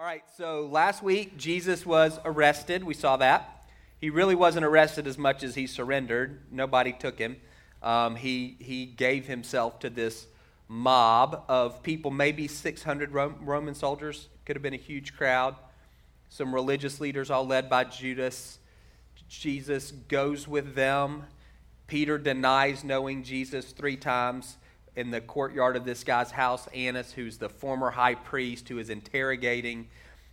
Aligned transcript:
All 0.00 0.06
right, 0.06 0.24
so 0.38 0.66
last 0.72 1.02
week 1.02 1.36
Jesus 1.36 1.84
was 1.84 2.18
arrested. 2.24 2.82
We 2.82 2.94
saw 2.94 3.18
that. 3.18 3.66
He 3.98 4.08
really 4.08 4.34
wasn't 4.34 4.64
arrested 4.64 5.06
as 5.06 5.18
much 5.18 5.42
as 5.42 5.54
he 5.54 5.66
surrendered. 5.66 6.40
Nobody 6.50 6.94
took 6.94 7.18
him. 7.18 7.36
Um, 7.82 8.16
he, 8.16 8.56
he 8.60 8.86
gave 8.86 9.26
himself 9.26 9.78
to 9.80 9.90
this 9.90 10.26
mob 10.68 11.44
of 11.48 11.82
people, 11.82 12.10
maybe 12.10 12.48
600 12.48 13.12
Roman 13.12 13.74
soldiers. 13.74 14.30
Could 14.46 14.56
have 14.56 14.62
been 14.62 14.72
a 14.72 14.78
huge 14.78 15.14
crowd. 15.14 15.54
Some 16.30 16.54
religious 16.54 16.98
leaders, 16.98 17.30
all 17.30 17.46
led 17.46 17.68
by 17.68 17.84
Judas. 17.84 18.58
Jesus 19.28 19.90
goes 19.90 20.48
with 20.48 20.74
them. 20.74 21.24
Peter 21.88 22.16
denies 22.16 22.84
knowing 22.84 23.22
Jesus 23.22 23.72
three 23.72 23.98
times 23.98 24.56
in 24.96 25.10
the 25.10 25.20
courtyard 25.20 25.76
of 25.76 25.84
this 25.84 26.04
guy's 26.04 26.30
house, 26.30 26.66
Annas, 26.74 27.12
who's 27.12 27.38
the 27.38 27.48
former 27.48 27.90
high 27.90 28.14
priest 28.14 28.68
who 28.68 28.78
is 28.78 28.90
interrogating 28.90 29.88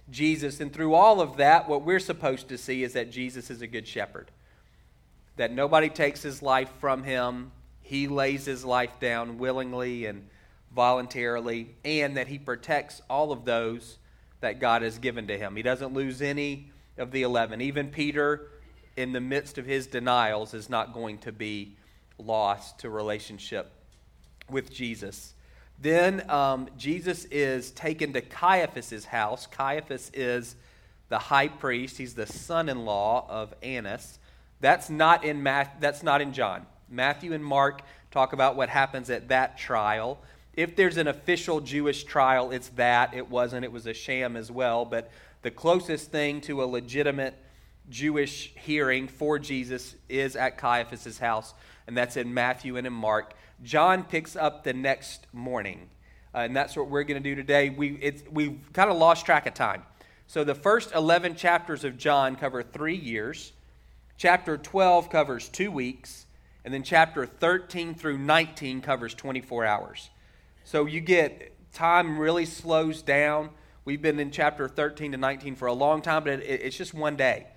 Jesus. 0.09 0.59
And 0.59 0.73
through 0.73 0.93
all 0.93 1.21
of 1.21 1.37
that, 1.37 1.69
what 1.69 1.83
we're 1.83 1.99
supposed 1.99 2.49
to 2.49 2.57
see 2.57 2.83
is 2.83 2.93
that 2.93 3.11
Jesus 3.11 3.49
is 3.49 3.61
a 3.61 3.67
good 3.67 3.87
shepherd, 3.87 4.31
that 5.35 5.51
nobody 5.51 5.89
takes 5.89 6.21
his 6.21 6.41
life 6.41 6.71
from 6.79 7.03
him. 7.03 7.51
He 7.81 8.07
lays 8.07 8.45
his 8.45 8.65
life 8.65 8.99
down 8.99 9.37
willingly 9.37 10.05
and 10.05 10.27
voluntarily, 10.73 11.75
and 11.85 12.17
that 12.17 12.27
he 12.27 12.37
protects 12.37 13.01
all 13.09 13.31
of 13.31 13.45
those 13.45 13.97
that 14.41 14.59
God 14.59 14.81
has 14.81 14.99
given 14.99 15.27
to 15.27 15.37
him. 15.37 15.55
He 15.55 15.63
doesn't 15.63 15.93
lose 15.93 16.21
any 16.21 16.71
of 16.97 17.11
the 17.11 17.21
11. 17.21 17.61
Even 17.61 17.89
Peter, 17.89 18.47
in 18.95 19.13
the 19.13 19.21
midst 19.21 19.57
of 19.57 19.65
his 19.65 19.87
denials, 19.87 20.53
is 20.53 20.69
not 20.69 20.93
going 20.93 21.19
to 21.19 21.31
be 21.31 21.77
lost 22.19 22.79
to 22.79 22.89
relationship 22.89 23.71
with 24.49 24.71
Jesus. 24.71 25.33
Then 25.79 26.29
um, 26.29 26.69
Jesus 26.77 27.25
is 27.25 27.71
taken 27.71 28.13
to 28.13 28.21
Caiaphas's 28.21 29.05
house. 29.05 29.47
Caiaphas 29.47 30.11
is 30.13 30.55
the 31.09 31.19
high 31.19 31.47
priest. 31.47 31.97
He's 31.97 32.15
the 32.15 32.25
son-in-law 32.25 33.27
of 33.29 33.53
Annas. 33.61 34.19
That's 34.59 34.89
not 34.89 35.23
in 35.23 35.43
Math, 35.43 35.75
That's 35.79 36.03
not 36.03 36.21
in 36.21 36.33
John. 36.33 36.65
Matthew 36.89 37.33
and 37.33 37.43
Mark 37.43 37.81
talk 38.11 38.33
about 38.33 38.55
what 38.55 38.69
happens 38.69 39.09
at 39.09 39.27
that 39.27 39.57
trial. 39.57 40.19
If 40.53 40.75
there's 40.75 40.97
an 40.97 41.07
official 41.07 41.61
Jewish 41.61 42.03
trial, 42.03 42.51
it's 42.51 42.69
that. 42.69 43.13
It 43.13 43.29
wasn't. 43.29 43.63
It 43.63 43.71
was 43.71 43.85
a 43.85 43.93
sham 43.93 44.35
as 44.35 44.49
well. 44.49 44.85
But 44.85 45.11
the 45.43 45.51
closest 45.51 46.11
thing 46.11 46.41
to 46.41 46.63
a 46.63 46.65
legitimate 46.65 47.35
Jewish 47.89 48.51
hearing 48.55 49.07
for 49.07 49.37
Jesus 49.37 49.95
is 50.09 50.35
at 50.35 50.57
Caiaphas's 50.57 51.19
house, 51.19 51.53
and 51.87 51.97
that's 51.97 52.17
in 52.17 52.33
Matthew 52.33 52.77
and 52.77 52.85
in 52.85 52.93
Mark. 52.93 53.33
John 53.63 54.03
picks 54.03 54.35
up 54.35 54.63
the 54.63 54.73
next 54.73 55.25
morning. 55.33 55.89
Uh, 56.35 56.39
and 56.39 56.55
that's 56.55 56.75
what 56.75 56.89
we're 56.89 57.03
going 57.03 57.21
to 57.21 57.29
do 57.29 57.35
today. 57.35 57.69
We, 57.69 58.13
we've 58.29 58.59
kind 58.73 58.91
of 58.91 58.97
lost 58.97 59.25
track 59.25 59.47
of 59.47 59.53
time. 59.53 59.83
So 60.27 60.43
the 60.43 60.53
first 60.53 60.93
11 60.93 61.35
chapters 61.35 61.83
of 61.83 61.97
John 61.97 62.35
cover 62.35 62.61
three 62.61 62.97
years, 62.97 63.53
chapter 64.17 64.57
12 64.57 65.09
covers 65.09 65.47
two 65.47 65.71
weeks, 65.71 66.25
and 66.65 66.73
then 66.73 66.83
chapter 66.83 67.25
13 67.25 67.95
through 67.95 68.17
19 68.17 68.81
covers 68.81 69.13
24 69.13 69.65
hours. 69.65 70.09
So 70.65 70.85
you 70.85 70.99
get 70.99 71.53
time 71.73 72.19
really 72.19 72.45
slows 72.45 73.01
down. 73.01 73.51
We've 73.85 74.01
been 74.01 74.19
in 74.19 74.31
chapter 74.31 74.67
13 74.67 75.13
to 75.13 75.17
19 75.17 75.55
for 75.55 75.67
a 75.67 75.73
long 75.73 76.01
time, 76.01 76.25
but 76.25 76.33
it, 76.33 76.43
it's 76.43 76.75
just 76.75 76.93
one 76.93 77.15
day. 77.15 77.47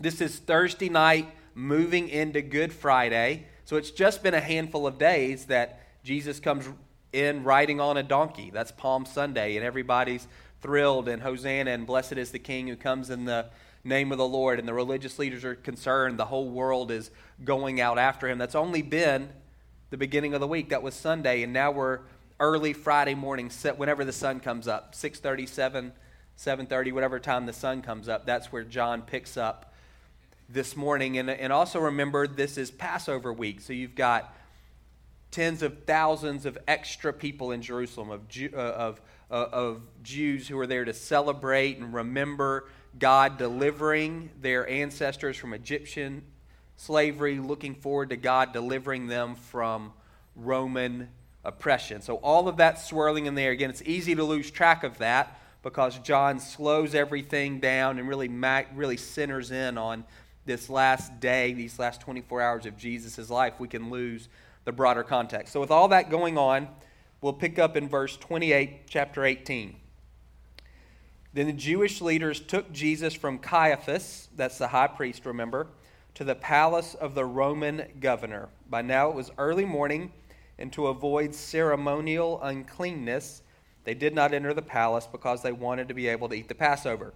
This 0.00 0.20
is 0.20 0.38
Thursday 0.38 0.88
night, 0.88 1.28
moving 1.58 2.08
into 2.08 2.40
Good 2.40 2.72
Friday. 2.72 3.44
So 3.64 3.76
it's 3.76 3.90
just 3.90 4.22
been 4.22 4.32
a 4.32 4.40
handful 4.40 4.86
of 4.86 4.96
days 4.96 5.46
that 5.46 5.80
Jesus 6.04 6.38
comes 6.38 6.68
in 7.12 7.42
riding 7.42 7.80
on 7.80 7.96
a 7.96 8.02
donkey. 8.04 8.50
That's 8.50 8.70
Palm 8.70 9.04
Sunday, 9.04 9.56
and 9.56 9.66
everybody's 9.66 10.28
thrilled 10.60 11.08
and 11.08 11.20
Hosanna 11.20 11.72
and 11.72 11.84
blessed 11.84 12.12
is 12.12 12.30
the 12.30 12.38
King 12.38 12.68
who 12.68 12.76
comes 12.76 13.10
in 13.10 13.24
the 13.24 13.46
name 13.82 14.12
of 14.12 14.18
the 14.18 14.28
Lord. 14.28 14.60
And 14.60 14.68
the 14.68 14.72
religious 14.72 15.18
leaders 15.18 15.44
are 15.44 15.56
concerned. 15.56 16.16
The 16.16 16.26
whole 16.26 16.48
world 16.48 16.92
is 16.92 17.10
going 17.44 17.80
out 17.80 17.98
after 17.98 18.28
him. 18.28 18.38
That's 18.38 18.54
only 18.54 18.82
been 18.82 19.28
the 19.90 19.96
beginning 19.96 20.34
of 20.34 20.40
the 20.40 20.46
week. 20.46 20.68
That 20.68 20.84
was 20.84 20.94
Sunday, 20.94 21.42
and 21.42 21.52
now 21.52 21.72
we're 21.72 22.00
early 22.38 22.72
Friday 22.72 23.16
morning, 23.16 23.50
whenever 23.76 24.04
the 24.04 24.12
sun 24.12 24.38
comes 24.38 24.68
up, 24.68 24.94
6:37, 24.94 25.90
7:30, 26.36 26.92
whatever 26.92 27.18
time 27.18 27.46
the 27.46 27.52
sun 27.52 27.82
comes 27.82 28.08
up. 28.08 28.26
That's 28.26 28.52
where 28.52 28.62
John 28.62 29.02
picks 29.02 29.36
up 29.36 29.67
this 30.48 30.76
morning. 30.76 31.18
And, 31.18 31.28
and 31.30 31.52
also 31.52 31.80
remember, 31.80 32.26
this 32.26 32.56
is 32.56 32.70
Passover 32.70 33.32
week. 33.32 33.60
So 33.60 33.72
you've 33.72 33.94
got 33.94 34.34
tens 35.30 35.62
of 35.62 35.84
thousands 35.84 36.46
of 36.46 36.56
extra 36.66 37.12
people 37.12 37.52
in 37.52 37.60
Jerusalem, 37.60 38.10
of, 38.10 38.22
uh, 38.54 38.56
of, 38.56 39.00
uh, 39.30 39.46
of 39.52 39.82
Jews 40.02 40.48
who 40.48 40.58
are 40.58 40.66
there 40.66 40.84
to 40.84 40.94
celebrate 40.94 41.78
and 41.78 41.92
remember 41.92 42.66
God 42.98 43.36
delivering 43.36 44.30
their 44.40 44.68
ancestors 44.68 45.36
from 45.36 45.52
Egyptian 45.52 46.22
slavery, 46.76 47.38
looking 47.38 47.74
forward 47.74 48.10
to 48.10 48.16
God 48.16 48.52
delivering 48.52 49.06
them 49.06 49.34
from 49.34 49.92
Roman 50.34 51.08
oppression. 51.44 52.00
So 52.00 52.16
all 52.16 52.48
of 52.48 52.56
that 52.56 52.80
swirling 52.80 53.26
in 53.26 53.34
there. 53.34 53.50
Again, 53.50 53.68
it's 53.68 53.82
easy 53.82 54.14
to 54.14 54.24
lose 54.24 54.50
track 54.50 54.84
of 54.84 54.98
that 54.98 55.38
because 55.62 55.98
John 55.98 56.38
slows 56.38 56.94
everything 56.94 57.60
down 57.60 57.98
and 57.98 58.08
really, 58.08 58.28
really 58.74 58.96
centers 58.96 59.50
in 59.50 59.76
on 59.76 60.04
this 60.48 60.68
last 60.68 61.20
day, 61.20 61.52
these 61.52 61.78
last 61.78 62.00
24 62.00 62.42
hours 62.42 62.66
of 62.66 62.76
Jesus' 62.76 63.30
life, 63.30 63.60
we 63.60 63.68
can 63.68 63.90
lose 63.90 64.28
the 64.64 64.72
broader 64.72 65.04
context. 65.04 65.52
So, 65.52 65.60
with 65.60 65.70
all 65.70 65.86
that 65.88 66.10
going 66.10 66.36
on, 66.36 66.66
we'll 67.20 67.34
pick 67.34 67.60
up 67.60 67.76
in 67.76 67.88
verse 67.88 68.16
28, 68.16 68.88
chapter 68.88 69.24
18. 69.24 69.76
Then 71.34 71.46
the 71.46 71.52
Jewish 71.52 72.00
leaders 72.00 72.40
took 72.40 72.72
Jesus 72.72 73.14
from 73.14 73.38
Caiaphas, 73.38 74.28
that's 74.34 74.58
the 74.58 74.68
high 74.68 74.88
priest, 74.88 75.26
remember, 75.26 75.68
to 76.14 76.24
the 76.24 76.34
palace 76.34 76.94
of 76.94 77.14
the 77.14 77.24
Roman 77.24 77.84
governor. 78.00 78.48
By 78.68 78.82
now 78.82 79.10
it 79.10 79.14
was 79.14 79.30
early 79.38 79.66
morning, 79.66 80.10
and 80.58 80.72
to 80.72 80.88
avoid 80.88 81.34
ceremonial 81.34 82.42
uncleanness, 82.42 83.42
they 83.84 83.94
did 83.94 84.14
not 84.14 84.32
enter 84.32 84.54
the 84.54 84.62
palace 84.62 85.06
because 85.06 85.42
they 85.42 85.52
wanted 85.52 85.88
to 85.88 85.94
be 85.94 86.08
able 86.08 86.28
to 86.30 86.34
eat 86.34 86.48
the 86.48 86.54
Passover. 86.54 87.12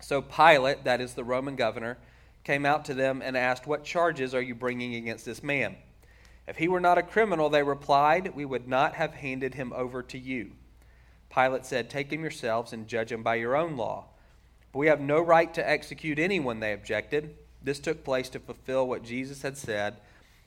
So 0.00 0.20
Pilate, 0.20 0.84
that 0.84 1.00
is 1.00 1.14
the 1.14 1.24
Roman 1.24 1.56
governor, 1.56 1.96
came 2.46 2.64
out 2.64 2.84
to 2.84 2.94
them 2.94 3.22
and 3.22 3.36
asked, 3.36 3.66
What 3.66 3.82
charges 3.82 4.32
are 4.32 4.40
you 4.40 4.54
bringing 4.54 4.94
against 4.94 5.24
this 5.24 5.42
man? 5.42 5.74
If 6.46 6.56
he 6.56 6.68
were 6.68 6.80
not 6.80 6.96
a 6.96 7.02
criminal, 7.02 7.50
they 7.50 7.64
replied, 7.64 8.36
we 8.36 8.44
would 8.44 8.68
not 8.68 8.94
have 8.94 9.14
handed 9.14 9.54
him 9.54 9.72
over 9.74 10.00
to 10.04 10.16
you. 10.16 10.52
Pilate 11.28 11.66
said, 11.66 11.90
Take 11.90 12.12
him 12.12 12.22
yourselves 12.22 12.72
and 12.72 12.86
judge 12.86 13.10
him 13.10 13.24
by 13.24 13.34
your 13.34 13.56
own 13.56 13.76
law. 13.76 14.04
But 14.72 14.78
we 14.78 14.86
have 14.86 15.00
no 15.00 15.20
right 15.20 15.52
to 15.54 15.68
execute 15.68 16.20
anyone, 16.20 16.60
they 16.60 16.72
objected. 16.72 17.36
This 17.64 17.80
took 17.80 18.04
place 18.04 18.28
to 18.28 18.38
fulfill 18.38 18.86
what 18.86 19.02
Jesus 19.02 19.42
had 19.42 19.58
said 19.58 19.96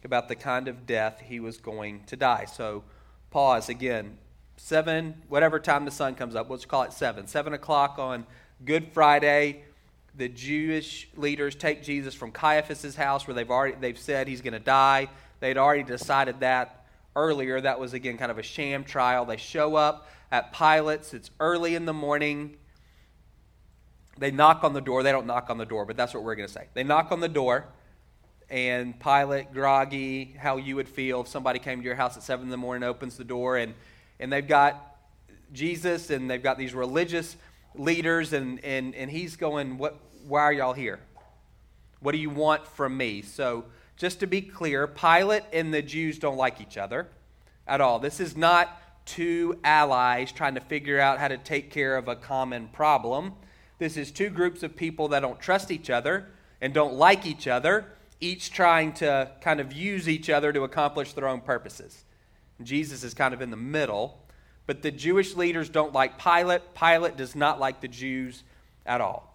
about 0.05 0.29
the 0.29 0.35
kind 0.35 0.69
of 0.69 0.87
death 0.87 1.21
he 1.25 1.41
was 1.41 1.57
going 1.57 2.05
to 2.05 2.15
die. 2.15 2.45
So, 2.45 2.85
pause 3.29 3.67
again. 3.67 4.17
Seven, 4.55 5.21
whatever 5.27 5.59
time 5.59 5.83
the 5.83 5.91
sun 5.91 6.15
comes 6.15 6.33
up, 6.33 6.49
let's 6.49 6.63
call 6.63 6.83
it 6.83 6.93
seven. 6.93 7.27
Seven 7.27 7.53
o'clock 7.53 7.99
on 7.99 8.25
Good 8.63 8.93
Friday 8.93 9.63
the 10.19 10.27
Jewish 10.27 11.07
leaders 11.15 11.55
take 11.55 11.81
Jesus 11.81 12.13
from 12.13 12.31
Caiaphas's 12.31 12.95
house 12.95 13.25
where 13.25 13.33
they've 13.33 13.49
already 13.49 13.77
they've 13.79 13.97
said 13.97 14.27
he's 14.27 14.41
going 14.41 14.53
to 14.53 14.59
die. 14.59 15.07
They'd 15.39 15.57
already 15.57 15.83
decided 15.83 16.41
that 16.41 16.85
earlier. 17.15 17.59
That 17.61 17.79
was 17.79 17.93
again 17.93 18.17
kind 18.17 18.29
of 18.29 18.37
a 18.37 18.43
sham 18.43 18.83
trial. 18.83 19.23
They 19.23 19.37
show 19.37 19.75
up 19.75 20.09
at 20.29 20.51
Pilate's. 20.51 21.13
It's 21.13 21.31
early 21.39 21.73
in 21.73 21.85
the 21.85 21.93
morning. 21.93 22.57
They 24.17 24.29
knock 24.29 24.65
on 24.65 24.73
the 24.73 24.81
door. 24.81 25.01
They 25.03 25.13
don't 25.13 25.25
knock 25.25 25.49
on 25.49 25.57
the 25.57 25.65
door, 25.65 25.85
but 25.85 25.95
that's 25.95 26.13
what 26.13 26.23
we're 26.23 26.35
going 26.35 26.49
to 26.49 26.53
say. 26.53 26.67
They 26.73 26.83
knock 26.83 27.13
on 27.13 27.21
the 27.21 27.29
door, 27.29 27.67
and 28.49 28.99
Pilate, 28.99 29.53
groggy, 29.53 30.35
how 30.37 30.57
you 30.57 30.75
would 30.75 30.89
feel 30.89 31.21
if 31.21 31.29
somebody 31.29 31.59
came 31.59 31.79
to 31.79 31.85
your 31.85 31.95
house 31.95 32.17
at 32.17 32.23
seven 32.23 32.43
in 32.43 32.51
the 32.51 32.57
morning, 32.57 32.83
opens 32.83 33.15
the 33.15 33.23
door, 33.23 33.55
and 33.55 33.73
and 34.19 34.33
they've 34.33 34.45
got 34.45 34.97
Jesus, 35.53 36.09
and 36.09 36.29
they've 36.29 36.43
got 36.43 36.57
these 36.57 36.73
religious 36.73 37.37
leaders, 37.75 38.33
and, 38.33 38.63
and, 38.63 38.95
and 38.95 39.09
he's 39.09 39.35
going, 39.35 39.77
what, 39.77 39.97
Why 40.27 40.41
are 40.41 40.53
y'all 40.53 40.73
here? 40.73 40.99
What 41.99 42.13
do 42.13 42.17
you 42.17 42.29
want 42.29 42.65
from 42.67 42.95
me? 42.95 43.21
So, 43.21 43.65
just 43.97 44.21
to 44.21 44.27
be 44.27 44.41
clear, 44.41 44.87
Pilate 44.87 45.43
and 45.51 45.73
the 45.73 45.81
Jews 45.81 46.19
don't 46.19 46.37
like 46.37 46.61
each 46.61 46.77
other 46.77 47.07
at 47.67 47.81
all. 47.81 47.99
This 47.99 48.19
is 48.19 48.37
not 48.37 48.81
two 49.05 49.59
allies 49.63 50.31
trying 50.31 50.55
to 50.55 50.61
figure 50.61 50.99
out 50.99 51.19
how 51.19 51.27
to 51.27 51.37
take 51.37 51.71
care 51.71 51.97
of 51.97 52.07
a 52.07 52.15
common 52.15 52.69
problem. 52.69 53.33
This 53.77 53.97
is 53.97 54.11
two 54.11 54.29
groups 54.29 54.63
of 54.63 54.75
people 54.75 55.09
that 55.09 55.19
don't 55.19 55.39
trust 55.39 55.71
each 55.71 55.89
other 55.89 56.27
and 56.61 56.73
don't 56.73 56.93
like 56.93 57.25
each 57.25 57.47
other, 57.47 57.85
each 58.21 58.51
trying 58.51 58.93
to 58.93 59.31
kind 59.41 59.59
of 59.59 59.73
use 59.73 60.07
each 60.07 60.29
other 60.29 60.53
to 60.53 60.63
accomplish 60.63 61.13
their 61.13 61.27
own 61.27 61.41
purposes. 61.41 62.05
Jesus 62.61 63.03
is 63.03 63.13
kind 63.13 63.33
of 63.33 63.41
in 63.41 63.51
the 63.51 63.57
middle. 63.57 64.19
But 64.69 64.83
the 64.83 64.91
Jewish 64.91 65.35
leaders 65.35 65.67
don't 65.67 65.93
like 65.93 66.21
Pilate. 66.21 66.75
Pilate 66.75 67.17
does 67.17 67.35
not 67.35 67.59
like 67.59 67.81
the 67.81 67.87
Jews 67.87 68.43
at 68.85 69.01
all. 69.01 69.28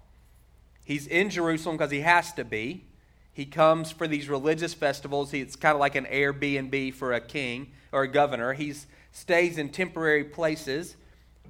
He's 0.85 1.07
in 1.07 1.31
Jerusalem 1.31 1.77
because 1.77 1.91
he 1.91 2.01
has 2.01 2.33
to 2.35 2.45
be. 2.45 2.85
He 3.33 3.47
comes 3.47 3.91
for 3.91 4.07
these 4.07 4.29
religious 4.29 4.75
festivals. 4.75 5.35
It's 5.35 5.57
kind 5.57 5.75
of 5.75 5.81
like 5.81 5.97
an 5.97 6.05
Airbnb 6.05 6.95
for 6.95 7.13
a 7.13 7.21
king 7.21 7.73
or 7.91 8.03
a 8.03 8.09
governor. 8.09 8.53
He 8.53 8.75
stays 9.11 9.59
in 9.59 9.71
temporary 9.71 10.25
places 10.25 10.97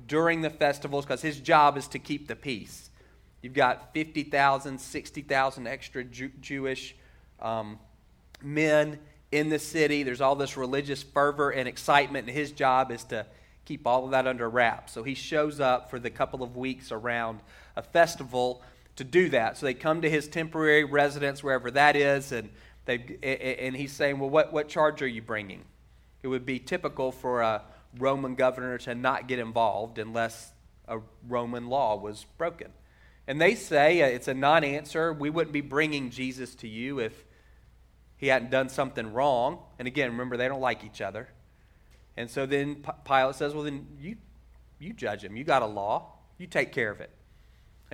during 0.07 0.41
the 0.41 0.51
festivals 0.51 1.05
because 1.05 1.21
his 1.21 1.41
job 1.41 1.77
is 1.77 1.89
to 1.89 1.99
keep 1.99 2.29
the 2.29 2.37
peace. 2.37 2.91
You've 3.43 3.53
got 3.53 3.93
50,000, 3.93 4.79
60,000 4.79 5.67
extra 5.67 6.05
Jew- 6.05 6.33
Jewish 6.41 6.95
um, 7.41 7.79
men 8.43 8.99
in 9.33 9.51
the 9.51 9.59
city. 9.59 10.03
There's 10.03 10.23
all 10.23 10.37
this 10.37 10.57
religious 10.57 11.03
fervor 11.03 11.51
and 11.51 11.69
excitement, 11.69 12.29
and 12.29 12.37
his 12.37 12.53
job 12.53 12.91
is 12.91 13.05
to 13.05 13.27
keep 13.67 13.87
all 13.87 14.05
of 14.05 14.13
that 14.13 14.27
under 14.27 14.49
wraps. 14.49 14.93
So 14.93 15.03
he 15.03 15.15
shows 15.15 15.61
up 15.61 15.91
for 15.91 15.99
the 15.99 16.09
couple 16.09 16.43
of 16.43 16.57
weeks 16.57 16.93
around 16.93 17.41
a 17.77 17.83
festival 17.83 18.63
to 18.97 19.05
do 19.05 19.29
that. 19.31 19.59
So 19.59 19.67
they 19.67 19.75
come 19.75 20.03
to 20.03 20.11
his 20.11 20.29
temporary 20.29 20.85
residence, 20.85 21.43
wherever 21.43 21.71
that 21.73 21.97
is, 21.97 22.33
and, 22.33 22.51
they, 22.85 23.19
and 23.61 23.77
he's 23.77 23.93
saying, 23.93 24.19
Well, 24.19 24.31
what, 24.31 24.53
what 24.53 24.69
charge 24.69 25.03
are 25.03 25.09
you 25.09 25.23
bringing? 25.23 25.65
It 26.23 26.29
would 26.29 26.47
be 26.47 26.59
typical 26.59 27.13
for 27.13 27.43
a 27.43 27.63
Roman 27.99 28.35
governor 28.35 28.79
to 28.79 28.95
not 28.95 29.29
get 29.29 29.39
involved 29.39 29.99
unless 29.99 30.53
a 30.89 31.01
Roman 31.29 31.69
law 31.69 31.97
was 31.97 32.27
broken. 32.39 32.71
And 33.27 33.41
they 33.41 33.55
say 33.55 34.03
uh, 34.03 34.07
it's 34.07 34.29
a 34.29 34.35
non 34.35 34.65
answer. 34.65 35.13
We 35.13 35.31
wouldn't 35.31 35.53
be 35.53 35.61
bringing 35.61 36.11
Jesus 36.11 36.55
to 36.57 36.69
you 36.69 36.99
if 36.99 37.25
he 38.17 38.27
hadn't 38.29 38.51
done 38.51 38.69
something 38.69 39.13
wrong. 39.13 39.59
And 39.79 39.89
again, 39.89 40.11
remember, 40.11 40.37
they 40.37 40.49
don't 40.49 40.61
like 40.61 40.85
each 40.85 41.01
other. 41.01 41.29
And 42.17 42.31
so 42.31 42.47
then 42.47 42.85
Pilate 43.05 43.35
says, 43.35 43.55
Well, 43.55 43.65
then 43.65 43.87
you, 44.01 44.17
you 44.79 44.93
judge 44.93 45.25
him. 45.25 45.37
You 45.37 45.45
got 45.45 45.63
a 45.63 45.67
law, 45.67 46.13
you 46.39 46.47
take 46.47 46.73
care 46.73 46.91
of 46.91 47.01
it. 47.01 47.11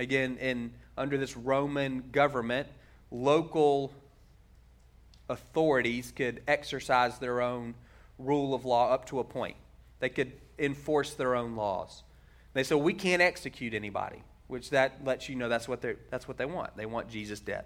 Again, 0.01 0.37
in, 0.37 0.73
under 0.97 1.15
this 1.15 1.37
Roman 1.37 2.03
government, 2.11 2.67
local 3.11 3.93
authorities 5.29 6.11
could 6.11 6.41
exercise 6.47 7.19
their 7.19 7.39
own 7.39 7.75
rule 8.17 8.55
of 8.55 8.65
law 8.65 8.91
up 8.91 9.05
to 9.09 9.19
a 9.19 9.23
point. 9.23 9.57
They 9.99 10.09
could 10.09 10.31
enforce 10.57 11.13
their 11.13 11.35
own 11.35 11.55
laws. 11.55 12.01
They 12.53 12.63
said, 12.63 12.77
We 12.77 12.95
can't 12.95 13.21
execute 13.21 13.75
anybody, 13.75 14.23
which 14.47 14.71
that 14.71 15.05
lets 15.05 15.29
you 15.29 15.35
know 15.35 15.47
that's 15.47 15.67
what, 15.67 15.81
they 15.81 15.93
that's 16.09 16.27
what 16.27 16.37
they 16.37 16.45
want. 16.45 16.75
They 16.75 16.87
want 16.87 17.07
Jesus 17.07 17.39
dead. 17.39 17.65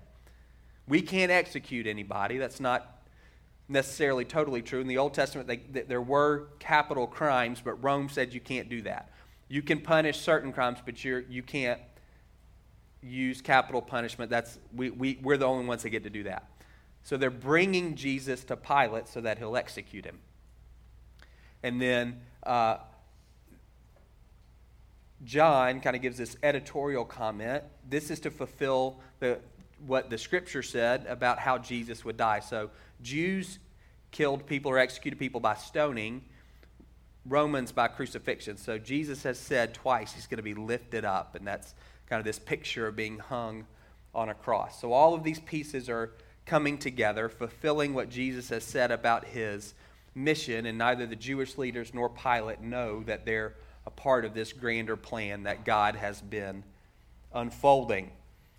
We 0.89 1.01
can't 1.01 1.31
execute 1.31 1.87
anybody. 1.87 2.37
That's 2.37 2.59
not 2.59 3.01
necessarily 3.69 4.25
totally 4.25 4.61
true. 4.61 4.81
In 4.81 4.87
the 4.87 4.97
Old 4.97 5.13
Testament, 5.13 5.47
they, 5.47 5.83
there 5.83 6.01
were 6.01 6.49
capital 6.59 7.07
crimes, 7.07 7.61
but 7.63 7.81
Rome 7.81 8.09
said 8.09 8.33
you 8.33 8.41
can't 8.41 8.67
do 8.67 8.81
that. 8.81 9.09
You 9.47 9.61
can 9.61 9.79
punish 9.79 10.19
certain 10.19 10.51
crimes, 10.51 10.79
but 10.85 11.01
you're, 11.01 11.21
you 11.21 11.41
can't 11.41 11.79
use 13.05 13.41
capital 13.41 13.81
punishment. 13.81 14.31
That's, 14.31 14.57
we, 14.73 14.89
we, 14.89 15.19
we're 15.21 15.37
the 15.37 15.45
only 15.45 15.65
ones 15.65 15.83
that 15.83 15.89
get 15.91 16.03
to 16.03 16.09
do 16.09 16.23
that. 16.23 16.49
So 17.03 17.17
they're 17.17 17.29
bringing 17.29 17.95
Jesus 17.95 18.43
to 18.45 18.57
Pilate 18.57 19.07
so 19.07 19.21
that 19.21 19.37
he'll 19.37 19.55
execute 19.55 20.05
him. 20.05 20.17
And 21.61 21.79
then 21.79 22.21
uh, 22.43 22.77
John 25.23 25.81
kind 25.81 25.95
of 25.95 26.01
gives 26.01 26.17
this 26.17 26.35
editorial 26.41 27.05
comment. 27.05 27.63
This 27.87 28.09
is 28.09 28.19
to 28.21 28.31
fulfill 28.31 28.99
the, 29.19 29.39
what 29.85 30.09
the 30.09 30.17
scripture 30.17 30.63
said 30.63 31.05
about 31.07 31.37
how 31.39 31.59
Jesus 31.59 32.03
would 32.05 32.17
die. 32.17 32.39
So 32.39 32.71
Jews 33.01 33.59
killed 34.11 34.47
people 34.47 34.71
or 34.71 34.79
executed 34.79 35.19
people 35.19 35.39
by 35.39 35.55
stoning, 35.55 36.23
Romans 37.25 37.71
by 37.71 37.87
crucifixion. 37.87 38.57
So 38.57 38.77
Jesus 38.77 39.23
has 39.23 39.37
said 39.37 39.73
twice 39.73 40.13
he's 40.13 40.27
going 40.27 40.37
to 40.37 40.43
be 40.43 40.53
lifted 40.53 41.05
up, 41.05 41.35
and 41.35 41.45
that's 41.45 41.75
kind 42.09 42.19
of 42.19 42.25
this 42.25 42.39
picture 42.39 42.87
of 42.87 42.95
being 42.95 43.19
hung 43.19 43.65
on 44.13 44.29
a 44.29 44.33
cross. 44.33 44.79
So 44.79 44.93
all 44.93 45.13
of 45.13 45.23
these 45.23 45.39
pieces 45.39 45.89
are 45.89 46.11
coming 46.45 46.77
together, 46.77 47.27
fulfilling 47.27 47.93
what 47.93 48.09
Jesus 48.09 48.49
has 48.49 48.63
said 48.63 48.91
about 48.91 49.25
his 49.25 49.73
mission, 50.13 50.65
and 50.65 50.77
neither 50.77 51.05
the 51.05 51.15
Jewish 51.15 51.57
leaders 51.57 51.93
nor 51.93 52.09
Pilate 52.09 52.61
know 52.61 53.03
that 53.03 53.25
they're 53.25 53.55
a 53.85 53.91
part 53.91 54.25
of 54.25 54.33
this 54.33 54.53
grander 54.53 54.95
plan 54.95 55.43
that 55.43 55.65
God 55.65 55.95
has 55.95 56.21
been 56.21 56.63
unfolding. 57.33 58.11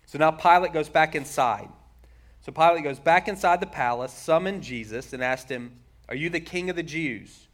So 0.05 0.17
now 0.17 0.31
Pilate 0.31 0.73
goes 0.73 0.89
back 0.89 1.15
inside. 1.15 1.69
So 2.41 2.51
Pilate 2.51 2.83
goes 2.83 2.99
back 2.99 3.27
inside 3.27 3.59
the 3.59 3.67
palace, 3.67 4.13
summoned 4.13 4.63
Jesus, 4.63 5.11
and 5.13 5.23
asked 5.23 5.49
him, 5.49 5.71
Are 6.07 6.15
you 6.15 6.29
the 6.29 6.39
king 6.39 6.69
of 6.69 6.75
the 6.75 6.83
Jews? 6.83 7.47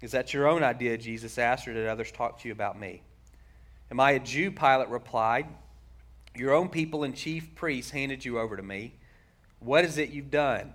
Is 0.00 0.12
that 0.12 0.32
your 0.32 0.48
own 0.48 0.62
idea? 0.62 0.96
Jesus 0.96 1.36
asked, 1.36 1.68
or 1.68 1.74
did 1.74 1.86
others 1.86 2.10
talk 2.10 2.40
to 2.40 2.48
you 2.48 2.52
about 2.52 2.80
me? 2.80 3.02
Am 3.90 4.00
I 4.00 4.12
a 4.12 4.20
Jew? 4.20 4.50
Pilate 4.50 4.88
replied. 4.88 5.46
Your 6.36 6.52
own 6.52 6.68
people 6.68 7.02
and 7.04 7.14
chief 7.14 7.54
priests 7.54 7.90
handed 7.90 8.24
you 8.24 8.38
over 8.38 8.56
to 8.56 8.62
me. 8.62 8.94
What 9.58 9.84
is 9.84 9.98
it 9.98 10.10
you've 10.10 10.30
done? 10.30 10.72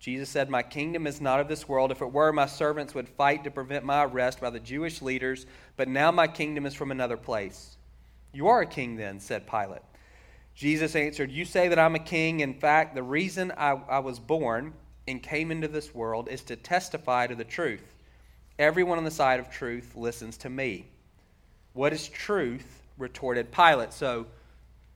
Jesus 0.00 0.28
said, 0.28 0.50
My 0.50 0.62
kingdom 0.62 1.06
is 1.06 1.20
not 1.20 1.38
of 1.38 1.46
this 1.46 1.68
world. 1.68 1.92
If 1.92 2.02
it 2.02 2.12
were, 2.12 2.32
my 2.32 2.46
servants 2.46 2.94
would 2.94 3.08
fight 3.08 3.44
to 3.44 3.50
prevent 3.52 3.84
my 3.84 4.04
arrest 4.04 4.40
by 4.40 4.50
the 4.50 4.58
Jewish 4.58 5.00
leaders, 5.00 5.46
but 5.76 5.86
now 5.86 6.10
my 6.10 6.26
kingdom 6.26 6.66
is 6.66 6.74
from 6.74 6.90
another 6.90 7.16
place. 7.16 7.76
You 8.32 8.48
are 8.48 8.62
a 8.62 8.66
king, 8.66 8.96
then, 8.96 9.20
said 9.20 9.46
Pilate. 9.46 9.82
Jesus 10.54 10.96
answered, 10.96 11.30
You 11.30 11.44
say 11.44 11.68
that 11.68 11.78
I'm 11.78 11.94
a 11.94 12.00
king. 12.00 12.40
In 12.40 12.54
fact, 12.54 12.94
the 12.96 13.02
reason 13.02 13.52
I, 13.56 13.80
I, 13.88 14.00
was 14.00 14.18
born 14.18 14.74
and 15.06 15.22
came 15.22 15.50
into 15.50 15.68
this 15.68 15.94
world 15.94 16.28
is 16.28 16.42
to 16.44 16.56
testify 16.56 17.28
to 17.28 17.34
the 17.34 17.44
truth. 17.44 17.94
Everyone 18.58 18.98
on 18.98 19.04
the 19.04 19.10
side 19.10 19.40
of 19.40 19.50
truth 19.50 19.94
listens 19.94 20.36
to 20.38 20.50
me. 20.50 20.88
What 21.72 21.92
is 21.92 22.08
truth? 22.08 22.82
retorted 22.98 23.50
Pilate. 23.50 23.92
So, 23.92 24.26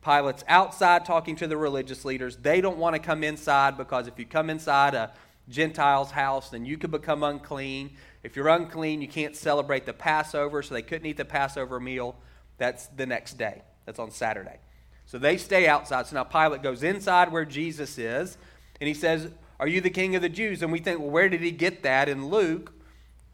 Pilate's 0.01 0.43
outside 0.47 1.03
talking 1.03 1.35
to 1.37 1.47
the 1.47 1.57
religious 1.57 2.05
leaders. 2.05 2.37
They 2.37 2.61
don't 2.61 2.77
want 2.77 2.95
to 2.95 2.99
come 2.99 3.23
inside 3.23 3.75
because 3.75 4.07
if 4.07 4.17
you 4.17 4.25
come 4.25 4.49
inside 4.49 4.93
a 4.93 5.11
Gentile's 5.49 6.11
house, 6.11 6.49
then 6.49 6.65
you 6.65 6.77
could 6.77 6.91
become 6.91 7.23
unclean. 7.23 7.91
If 8.23 8.35
you're 8.35 8.47
unclean, 8.47 9.01
you 9.01 9.07
can't 9.07 9.35
celebrate 9.35 9.85
the 9.85 9.93
Passover, 9.93 10.61
so 10.61 10.73
they 10.73 10.81
couldn't 10.81 11.07
eat 11.07 11.17
the 11.17 11.25
Passover 11.25 11.79
meal. 11.79 12.15
That's 12.57 12.87
the 12.87 13.05
next 13.05 13.37
day, 13.37 13.61
that's 13.85 13.99
on 13.99 14.11
Saturday. 14.11 14.59
So 15.05 15.17
they 15.17 15.37
stay 15.37 15.67
outside. 15.67 16.07
So 16.07 16.15
now 16.15 16.23
Pilate 16.23 16.63
goes 16.63 16.83
inside 16.83 17.31
where 17.31 17.45
Jesus 17.45 17.97
is, 17.97 18.37
and 18.79 18.87
he 18.87 18.93
says, 18.93 19.29
Are 19.59 19.67
you 19.67 19.81
the 19.81 19.89
king 19.89 20.15
of 20.15 20.21
the 20.21 20.29
Jews? 20.29 20.61
And 20.61 20.71
we 20.71 20.79
think, 20.79 20.99
Well, 20.99 21.09
where 21.09 21.29
did 21.29 21.41
he 21.41 21.51
get 21.51 21.83
that? 21.83 22.09
In 22.09 22.27
Luke, 22.27 22.73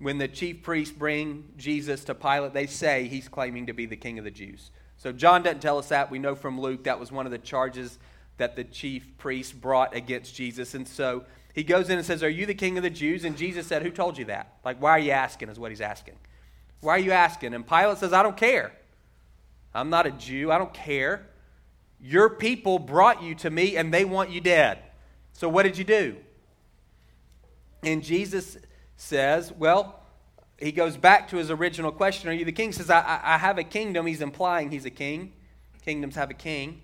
when 0.04 0.18
the 0.18 0.28
chief 0.28 0.62
priests 0.64 0.94
bring 0.96 1.46
Jesus 1.58 2.04
to 2.06 2.16
Pilate, 2.16 2.54
they 2.54 2.68
say 2.68 3.08
he's 3.08 3.30
claiming 3.30 3.68
to 3.68 3.74
be 3.74 3.86
the 3.86 3.96
king 3.96 4.20
of 4.20 4.26
the 4.26 4.32
Jews. 4.32 4.72
So 4.98 5.12
John 5.12 5.44
doesn't 5.44 5.62
tell 5.62 5.78
us 5.78 5.90
that. 5.90 6.12
We 6.12 6.20
know 6.20 6.36
from 6.36 6.60
Luke 6.60 6.84
that 6.84 7.00
was 7.00 7.12
one 7.12 7.26
of 7.26 7.32
the 7.32 7.38
charges 7.38 7.98
that 8.38 8.56
the 8.56 8.64
chief 8.64 9.18
priests 9.18 9.54
brought 9.54 9.96
against 9.96 10.36
Jesus. 10.36 10.74
And 10.74 10.88
so 10.88 11.24
he 11.54 11.64
goes 11.64 11.90
in 11.90 11.98
and 11.98 12.06
says, 12.06 12.24
Are 12.24 12.30
you 12.30 12.46
the 12.46 12.54
king 12.54 12.78
of 12.78 12.84
the 12.84 12.90
Jews? 12.90 13.24
And 13.24 13.38
Jesus 13.38 13.66
said, 13.66 13.82
Who 13.82 13.92
told 13.92 14.18
you 14.18 14.26
that? 14.26 14.58
Like, 14.66 14.82
why 14.82 14.92
are 14.92 15.00
you 15.00 15.12
asking? 15.12 15.50
Is 15.50 15.60
what 15.60 15.72
he's 15.72 15.82
asking. 15.82 16.16
Why 16.82 16.96
are 16.96 17.00
you 17.00 17.12
asking? 17.12 17.54
And 17.54 17.66
Pilate 17.66 17.98
says, 17.98 18.12
I 18.12 18.24
don't 18.24 18.38
care. 18.38 18.74
I'm 19.74 19.90
not 19.90 20.06
a 20.06 20.12
Jew. 20.12 20.52
I 20.52 20.58
don't 20.58 20.74
care. 20.74 21.28
Your 22.02 22.30
people 22.30 22.80
brought 22.80 23.24
you 23.24 23.36
to 23.36 23.50
me 23.50 23.78
and 23.78 23.94
they 23.94 24.04
want 24.04 24.30
you 24.30 24.42
dead. 24.42 24.80
So 25.32 25.48
what 25.48 25.64
did 25.64 25.78
you 25.78 25.86
do? 25.86 26.18
And 27.82 28.04
Jesus 28.04 28.58
says, 29.04 29.52
Well, 29.52 30.00
he 30.58 30.72
goes 30.72 30.98
back 30.98 31.30
to 31.30 31.38
his 31.38 31.52
original 31.52 31.92
question 31.92 32.30
Are 32.30 32.34
you 32.34 32.46
the 32.46 32.52
king? 32.52 32.70
He 32.70 32.74
says, 32.74 32.90
I, 32.90 33.20
I 33.24 33.38
have 33.38 33.58
a 33.58 33.64
kingdom. 33.64 34.06
He's 34.06 34.22
implying 34.22 34.72
he's 34.72 34.86
a 34.86 34.90
king. 34.92 35.34
Kingdoms 35.84 36.16
have 36.16 36.30
a 36.30 36.36
king. 36.36 36.82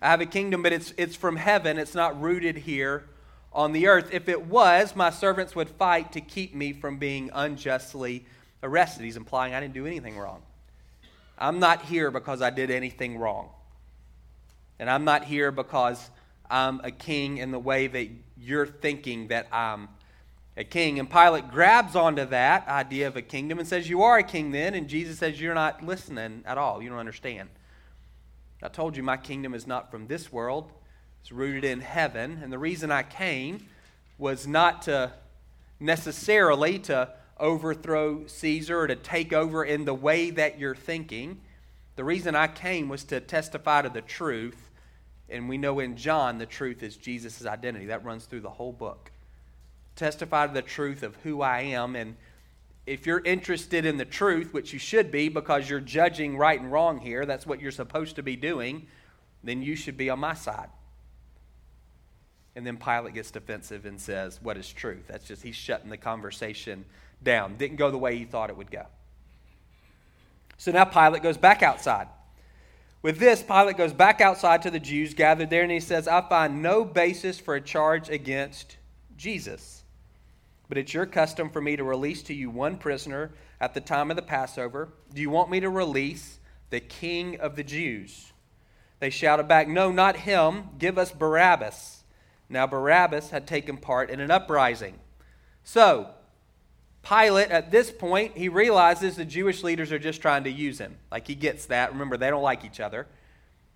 I 0.00 0.10
have 0.10 0.20
a 0.20 0.26
kingdom, 0.26 0.62
but 0.62 0.72
it's, 0.72 0.92
it's 0.96 1.14
from 1.14 1.36
heaven. 1.36 1.78
It's 1.78 1.94
not 1.94 2.20
rooted 2.20 2.56
here 2.56 3.04
on 3.52 3.70
the 3.70 3.86
earth. 3.86 4.08
If 4.12 4.28
it 4.28 4.46
was, 4.46 4.96
my 4.96 5.10
servants 5.10 5.54
would 5.54 5.68
fight 5.68 6.12
to 6.12 6.20
keep 6.20 6.54
me 6.54 6.72
from 6.72 6.98
being 6.98 7.30
unjustly 7.32 8.26
arrested. 8.64 9.04
He's 9.04 9.16
implying 9.16 9.54
I 9.54 9.60
didn't 9.60 9.74
do 9.74 9.86
anything 9.86 10.18
wrong. 10.18 10.42
I'm 11.38 11.60
not 11.60 11.82
here 11.82 12.10
because 12.10 12.42
I 12.42 12.50
did 12.50 12.72
anything 12.72 13.16
wrong. 13.16 13.50
And 14.80 14.90
I'm 14.90 15.04
not 15.04 15.22
here 15.24 15.52
because 15.52 16.10
I'm 16.50 16.80
a 16.82 16.90
king 16.90 17.38
in 17.38 17.52
the 17.52 17.58
way 17.58 17.86
that 17.86 18.08
you're 18.36 18.66
thinking 18.66 19.28
that 19.28 19.46
I'm 19.52 19.88
a 20.56 20.64
king. 20.64 20.98
And 20.98 21.10
Pilate 21.10 21.50
grabs 21.50 21.96
onto 21.96 22.24
that 22.26 22.66
idea 22.68 23.06
of 23.06 23.16
a 23.16 23.22
kingdom 23.22 23.58
and 23.58 23.66
says, 23.66 23.88
You 23.88 24.02
are 24.02 24.18
a 24.18 24.22
king 24.22 24.50
then. 24.50 24.74
And 24.74 24.88
Jesus 24.88 25.18
says, 25.18 25.40
You're 25.40 25.54
not 25.54 25.84
listening 25.84 26.42
at 26.46 26.58
all. 26.58 26.82
You 26.82 26.90
don't 26.90 26.98
understand. 26.98 27.48
I 28.62 28.68
told 28.68 28.96
you 28.96 29.02
my 29.02 29.16
kingdom 29.16 29.54
is 29.54 29.66
not 29.66 29.90
from 29.90 30.06
this 30.06 30.32
world, 30.32 30.70
it's 31.20 31.32
rooted 31.32 31.64
in 31.64 31.80
heaven. 31.80 32.40
And 32.42 32.52
the 32.52 32.58
reason 32.58 32.90
I 32.90 33.02
came 33.02 33.66
was 34.18 34.46
not 34.46 34.82
to 34.82 35.12
necessarily 35.80 36.78
to 36.80 37.12
overthrow 37.40 38.26
Caesar 38.26 38.80
or 38.80 38.86
to 38.86 38.94
take 38.94 39.32
over 39.32 39.64
in 39.64 39.84
the 39.84 39.94
way 39.94 40.30
that 40.30 40.58
you're 40.60 40.76
thinking. 40.76 41.40
The 41.96 42.04
reason 42.04 42.36
I 42.36 42.46
came 42.46 42.88
was 42.88 43.02
to 43.04 43.20
testify 43.20 43.82
to 43.82 43.88
the 43.88 44.00
truth 44.00 44.70
and 45.32 45.48
we 45.48 45.56
know 45.56 45.80
in 45.80 45.96
John 45.96 46.38
the 46.38 46.46
truth 46.46 46.82
is 46.82 46.96
Jesus' 46.96 47.46
identity. 47.46 47.86
That 47.86 48.04
runs 48.04 48.26
through 48.26 48.42
the 48.42 48.50
whole 48.50 48.72
book. 48.72 49.10
Testify 49.96 50.46
to 50.46 50.52
the 50.52 50.62
truth 50.62 51.02
of 51.02 51.16
who 51.16 51.42
I 51.42 51.60
am. 51.60 51.96
And 51.96 52.16
if 52.86 53.06
you're 53.06 53.20
interested 53.20 53.84
in 53.84 53.96
the 53.96 54.04
truth, 54.04 54.52
which 54.52 54.72
you 54.72 54.78
should 54.78 55.10
be 55.10 55.28
because 55.28 55.68
you're 55.68 55.80
judging 55.80 56.36
right 56.36 56.60
and 56.60 56.72
wrong 56.72 56.98
here, 56.98 57.26
that's 57.26 57.46
what 57.46 57.60
you're 57.60 57.70
supposed 57.70 58.16
to 58.16 58.22
be 58.22 58.36
doing, 58.36 58.86
then 59.44 59.62
you 59.62 59.76
should 59.76 59.96
be 59.96 60.10
on 60.10 60.18
my 60.18 60.34
side. 60.34 60.68
And 62.54 62.66
then 62.66 62.76
Pilate 62.76 63.14
gets 63.14 63.30
defensive 63.30 63.86
and 63.86 64.00
says, 64.00 64.40
What 64.42 64.56
is 64.56 64.70
truth? 64.70 65.04
That's 65.08 65.24
just, 65.24 65.42
he's 65.42 65.56
shutting 65.56 65.90
the 65.90 65.96
conversation 65.96 66.84
down. 67.22 67.56
Didn't 67.56 67.76
go 67.76 67.90
the 67.90 67.98
way 67.98 68.16
he 68.16 68.24
thought 68.24 68.50
it 68.50 68.56
would 68.56 68.70
go. 68.70 68.86
So 70.58 70.70
now 70.70 70.84
Pilate 70.84 71.22
goes 71.22 71.36
back 71.36 71.62
outside. 71.62 72.08
With 73.00 73.18
this, 73.18 73.42
Pilate 73.42 73.76
goes 73.76 73.92
back 73.92 74.20
outside 74.20 74.62
to 74.62 74.70
the 74.70 74.78
Jews 74.78 75.12
gathered 75.12 75.50
there, 75.50 75.62
and 75.62 75.72
he 75.72 75.80
says, 75.80 76.06
I 76.06 76.20
find 76.20 76.62
no 76.62 76.84
basis 76.84 77.40
for 77.40 77.56
a 77.56 77.60
charge 77.60 78.08
against 78.08 78.76
Jesus. 79.16 79.81
But 80.72 80.78
it's 80.78 80.94
your 80.94 81.04
custom 81.04 81.50
for 81.50 81.60
me 81.60 81.76
to 81.76 81.84
release 81.84 82.22
to 82.22 82.32
you 82.32 82.48
one 82.48 82.78
prisoner 82.78 83.32
at 83.60 83.74
the 83.74 83.80
time 83.82 84.08
of 84.08 84.16
the 84.16 84.22
Passover. 84.22 84.88
Do 85.12 85.20
you 85.20 85.28
want 85.28 85.50
me 85.50 85.60
to 85.60 85.68
release 85.68 86.38
the 86.70 86.80
king 86.80 87.38
of 87.40 87.56
the 87.56 87.62
Jews? 87.62 88.32
They 88.98 89.10
shouted 89.10 89.46
back, 89.46 89.68
No, 89.68 89.92
not 89.92 90.16
him. 90.16 90.70
Give 90.78 90.96
us 90.96 91.12
Barabbas. 91.12 92.04
Now, 92.48 92.66
Barabbas 92.66 93.28
had 93.28 93.46
taken 93.46 93.76
part 93.76 94.08
in 94.08 94.18
an 94.18 94.30
uprising. 94.30 94.94
So, 95.62 96.08
Pilate, 97.02 97.50
at 97.50 97.70
this 97.70 97.90
point, 97.90 98.38
he 98.38 98.48
realizes 98.48 99.16
the 99.16 99.26
Jewish 99.26 99.62
leaders 99.62 99.92
are 99.92 99.98
just 99.98 100.22
trying 100.22 100.44
to 100.44 100.50
use 100.50 100.78
him. 100.78 100.96
Like 101.10 101.26
he 101.26 101.34
gets 101.34 101.66
that. 101.66 101.92
Remember, 101.92 102.16
they 102.16 102.30
don't 102.30 102.42
like 102.42 102.64
each 102.64 102.80
other. 102.80 103.06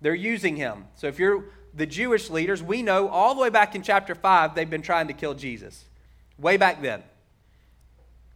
They're 0.01 0.15
using 0.15 0.55
him. 0.55 0.85
So 0.95 1.05
if 1.05 1.19
you're 1.19 1.43
the 1.75 1.85
Jewish 1.85 2.31
leaders, 2.31 2.63
we 2.63 2.81
know 2.81 3.07
all 3.07 3.35
the 3.35 3.41
way 3.41 3.51
back 3.51 3.75
in 3.75 3.83
chapter 3.83 4.15
5, 4.15 4.55
they've 4.55 4.67
been 4.67 4.81
trying 4.81 5.09
to 5.09 5.13
kill 5.13 5.35
Jesus. 5.35 5.85
Way 6.37 6.57
back 6.57 6.81
then. 6.81 7.03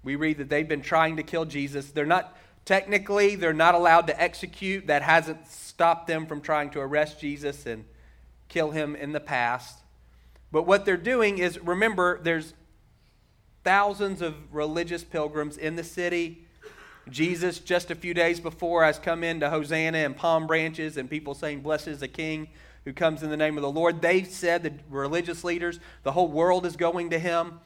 We 0.03 0.15
read 0.15 0.37
that 0.37 0.49
they've 0.49 0.67
been 0.67 0.81
trying 0.81 1.17
to 1.17 1.23
kill 1.23 1.45
Jesus. 1.45 1.91
They're 1.91 2.05
not, 2.05 2.35
technically, 2.65 3.35
they're 3.35 3.53
not 3.53 3.75
allowed 3.75 4.07
to 4.07 4.19
execute. 4.19 4.87
That 4.87 5.03
hasn't 5.03 5.47
stopped 5.47 6.07
them 6.07 6.25
from 6.25 6.41
trying 6.41 6.71
to 6.71 6.79
arrest 6.79 7.19
Jesus 7.19 7.65
and 7.65 7.85
kill 8.49 8.71
him 8.71 8.95
in 8.95 9.11
the 9.11 9.19
past. 9.19 9.79
But 10.51 10.63
what 10.63 10.85
they're 10.85 10.97
doing 10.97 11.37
is, 11.37 11.59
remember, 11.59 12.19
there's 12.21 12.53
thousands 13.63 14.21
of 14.21 14.35
religious 14.51 15.03
pilgrims 15.03 15.57
in 15.57 15.75
the 15.75 15.83
city. 15.83 16.45
Jesus, 17.09 17.59
just 17.59 17.91
a 17.91 17.95
few 17.95 18.13
days 18.13 18.39
before, 18.39 18.83
has 18.83 18.97
come 18.99 19.23
into 19.23 19.49
Hosanna 19.49 19.99
and 19.99 20.17
palm 20.17 20.47
branches, 20.47 20.97
and 20.97 21.09
people 21.09 21.33
saying, 21.33 21.61
Blessed 21.61 21.87
is 21.87 21.99
the 21.99 22.07
King 22.07 22.49
who 22.85 22.93
comes 22.93 23.21
in 23.21 23.29
the 23.29 23.37
name 23.37 23.57
of 23.57 23.61
the 23.61 23.71
Lord. 23.71 24.01
They've 24.01 24.27
said, 24.27 24.63
the 24.63 24.73
religious 24.89 25.43
leaders, 25.43 25.79
the 26.03 26.11
whole 26.11 26.27
world 26.27 26.65
is 26.65 26.75
going 26.75 27.11
to 27.11 27.19
him. 27.19 27.59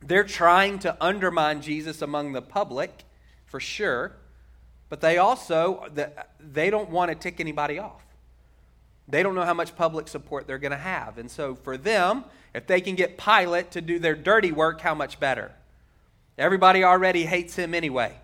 They're 0.00 0.24
trying 0.24 0.78
to 0.80 0.96
undermine 1.00 1.60
Jesus 1.60 2.02
among 2.02 2.32
the 2.32 2.42
public, 2.42 3.04
for 3.46 3.60
sure, 3.60 4.12
but 4.88 5.00
they 5.00 5.18
also 5.18 5.86
they 6.40 6.70
don't 6.70 6.90
want 6.90 7.10
to 7.10 7.14
tick 7.14 7.40
anybody 7.40 7.78
off. 7.78 8.02
They 9.08 9.22
don't 9.22 9.34
know 9.34 9.44
how 9.44 9.54
much 9.54 9.74
public 9.74 10.06
support 10.06 10.46
they're 10.46 10.58
going 10.58 10.72
to 10.72 10.76
have. 10.76 11.18
And 11.18 11.30
so 11.30 11.54
for 11.54 11.76
them, 11.76 12.24
if 12.54 12.66
they 12.66 12.80
can 12.80 12.94
get 12.94 13.16
Pilate 13.16 13.70
to 13.72 13.80
do 13.80 13.98
their 13.98 14.14
dirty 14.14 14.52
work, 14.52 14.82
how 14.82 14.94
much 14.94 15.18
better? 15.18 15.52
Everybody 16.36 16.84
already 16.84 17.24
hates 17.24 17.56
him 17.56 17.74
anyway. 17.74 18.14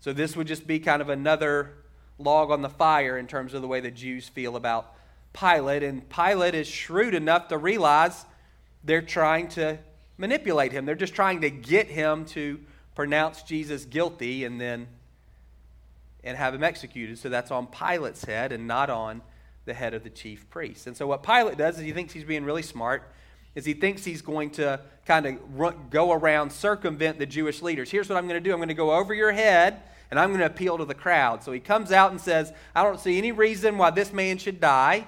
So 0.00 0.12
this 0.12 0.36
would 0.36 0.46
just 0.46 0.66
be 0.66 0.78
kind 0.78 1.02
of 1.02 1.08
another 1.08 1.74
log 2.18 2.50
on 2.50 2.62
the 2.62 2.68
fire 2.68 3.16
in 3.18 3.26
terms 3.26 3.54
of 3.54 3.62
the 3.62 3.68
way 3.68 3.80
the 3.80 3.90
Jews 3.90 4.28
feel 4.28 4.54
about 4.54 4.94
Pilate. 5.32 5.82
And 5.82 6.08
Pilate 6.08 6.54
is 6.54 6.68
shrewd 6.68 7.14
enough 7.14 7.48
to 7.48 7.58
realize 7.58 8.26
they're 8.84 9.02
trying 9.02 9.48
to 9.48 9.78
manipulate 10.20 10.70
him. 10.70 10.84
They're 10.84 10.94
just 10.94 11.14
trying 11.14 11.40
to 11.40 11.50
get 11.50 11.88
him 11.88 12.26
to 12.26 12.60
pronounce 12.94 13.42
Jesus 13.42 13.84
guilty 13.86 14.44
and 14.44 14.60
then 14.60 14.86
and 16.22 16.36
have 16.36 16.54
him 16.54 16.62
executed. 16.62 17.18
So 17.18 17.30
that's 17.30 17.50
on 17.50 17.66
Pilate's 17.66 18.24
head 18.24 18.52
and 18.52 18.68
not 18.68 18.90
on 18.90 19.22
the 19.64 19.72
head 19.72 19.94
of 19.94 20.04
the 20.04 20.10
chief 20.10 20.48
priest. 20.50 20.86
And 20.86 20.94
so 20.94 21.06
what 21.06 21.22
Pilate 21.22 21.56
does 21.56 21.78
is 21.78 21.84
he 21.84 21.92
thinks 21.92 22.12
he's 22.12 22.24
being 22.24 22.44
really 22.44 22.62
smart, 22.62 23.10
is 23.54 23.64
he 23.64 23.72
thinks 23.72 24.04
he's 24.04 24.20
going 24.20 24.50
to 24.50 24.80
kind 25.06 25.26
of 25.26 25.90
go 25.90 26.12
around, 26.12 26.50
circumvent 26.50 27.18
the 27.18 27.26
Jewish 27.26 27.62
leaders. 27.62 27.90
Here's 27.90 28.08
what 28.08 28.18
I'm 28.18 28.28
going 28.28 28.42
to 28.42 28.46
do 28.46 28.52
I'm 28.52 28.58
going 28.58 28.68
to 28.68 28.74
go 28.74 28.92
over 28.92 29.14
your 29.14 29.32
head 29.32 29.82
and 30.10 30.20
I'm 30.20 30.28
going 30.30 30.40
to 30.40 30.46
appeal 30.46 30.76
to 30.76 30.84
the 30.84 30.94
crowd. 30.94 31.42
So 31.42 31.52
he 31.52 31.60
comes 31.60 31.90
out 31.90 32.10
and 32.10 32.20
says, 32.20 32.52
I 32.74 32.82
don't 32.82 33.00
see 33.00 33.16
any 33.16 33.32
reason 33.32 33.78
why 33.78 33.90
this 33.90 34.12
man 34.12 34.36
should 34.36 34.60
die. 34.60 35.06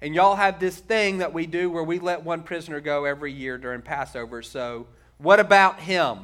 And 0.00 0.14
y'all 0.14 0.36
have 0.36 0.60
this 0.60 0.78
thing 0.78 1.18
that 1.18 1.32
we 1.32 1.46
do 1.46 1.70
where 1.70 1.82
we 1.82 1.98
let 1.98 2.22
one 2.22 2.42
prisoner 2.42 2.80
go 2.80 3.04
every 3.04 3.32
year 3.32 3.58
during 3.58 3.82
Passover. 3.82 4.42
So 4.42 4.86
what 5.18 5.40
about 5.40 5.80
him, 5.80 6.20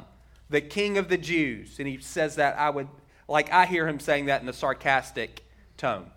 the 0.49 0.61
king 0.61 0.97
of 0.97 1.09
the 1.09 1.17
Jews? 1.17 1.77
And 1.79 1.87
he 1.87 1.97
says 1.97 2.35
that 2.35 2.57
I 2.57 2.69
would, 2.69 2.87
like 3.27 3.51
I 3.51 3.65
hear 3.65 3.87
him 3.87 3.99
saying 3.99 4.27
that 4.27 4.41
in 4.41 4.47
a 4.47 4.53
sarcastic 4.53 5.43
tone. 5.75 6.09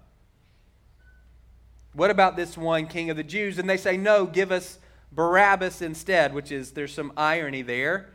What 1.94 2.10
about 2.10 2.36
this 2.36 2.56
one 2.56 2.86
king 2.86 3.10
of 3.10 3.16
the 3.16 3.24
Jews? 3.24 3.58
And 3.58 3.68
they 3.68 3.76
say, 3.76 3.96
No, 3.96 4.24
give 4.24 4.52
us 4.52 4.78
Barabbas 5.10 5.82
instead, 5.82 6.32
which 6.32 6.52
is, 6.52 6.72
there's 6.72 6.94
some 6.94 7.12
irony 7.16 7.62
there. 7.62 8.10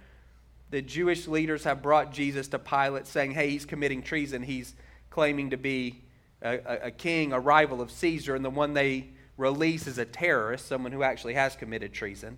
The 0.69 0.81
Jewish 0.81 1.27
leaders 1.27 1.65
have 1.65 1.81
brought 1.81 2.13
Jesus 2.13 2.47
to 2.50 2.59
Pilate 2.59 3.07
saying, 3.07 3.31
Hey, 3.31 3.50
he's 3.50 3.65
committing 3.65 4.01
treason. 4.01 4.41
He's 4.41 4.73
claiming 5.09 5.50
to 5.50 5.57
be 5.57 6.03
a, 6.41 6.59
a, 6.59 6.88
a 6.88 6.91
king, 6.91 7.33
a 7.33 7.39
rival 7.41 7.81
of 7.81 7.91
Caesar. 7.91 8.35
And 8.35 8.45
the 8.45 8.50
one 8.50 8.73
they 8.73 9.09
release 9.38 9.88
is 9.88 9.98
a 9.98 10.06
terrorist, 10.06 10.68
someone 10.68 10.92
who 10.92 11.04
actually 11.04 11.34
has 11.34 11.56
committed 11.56 11.94
treason. 11.94 12.38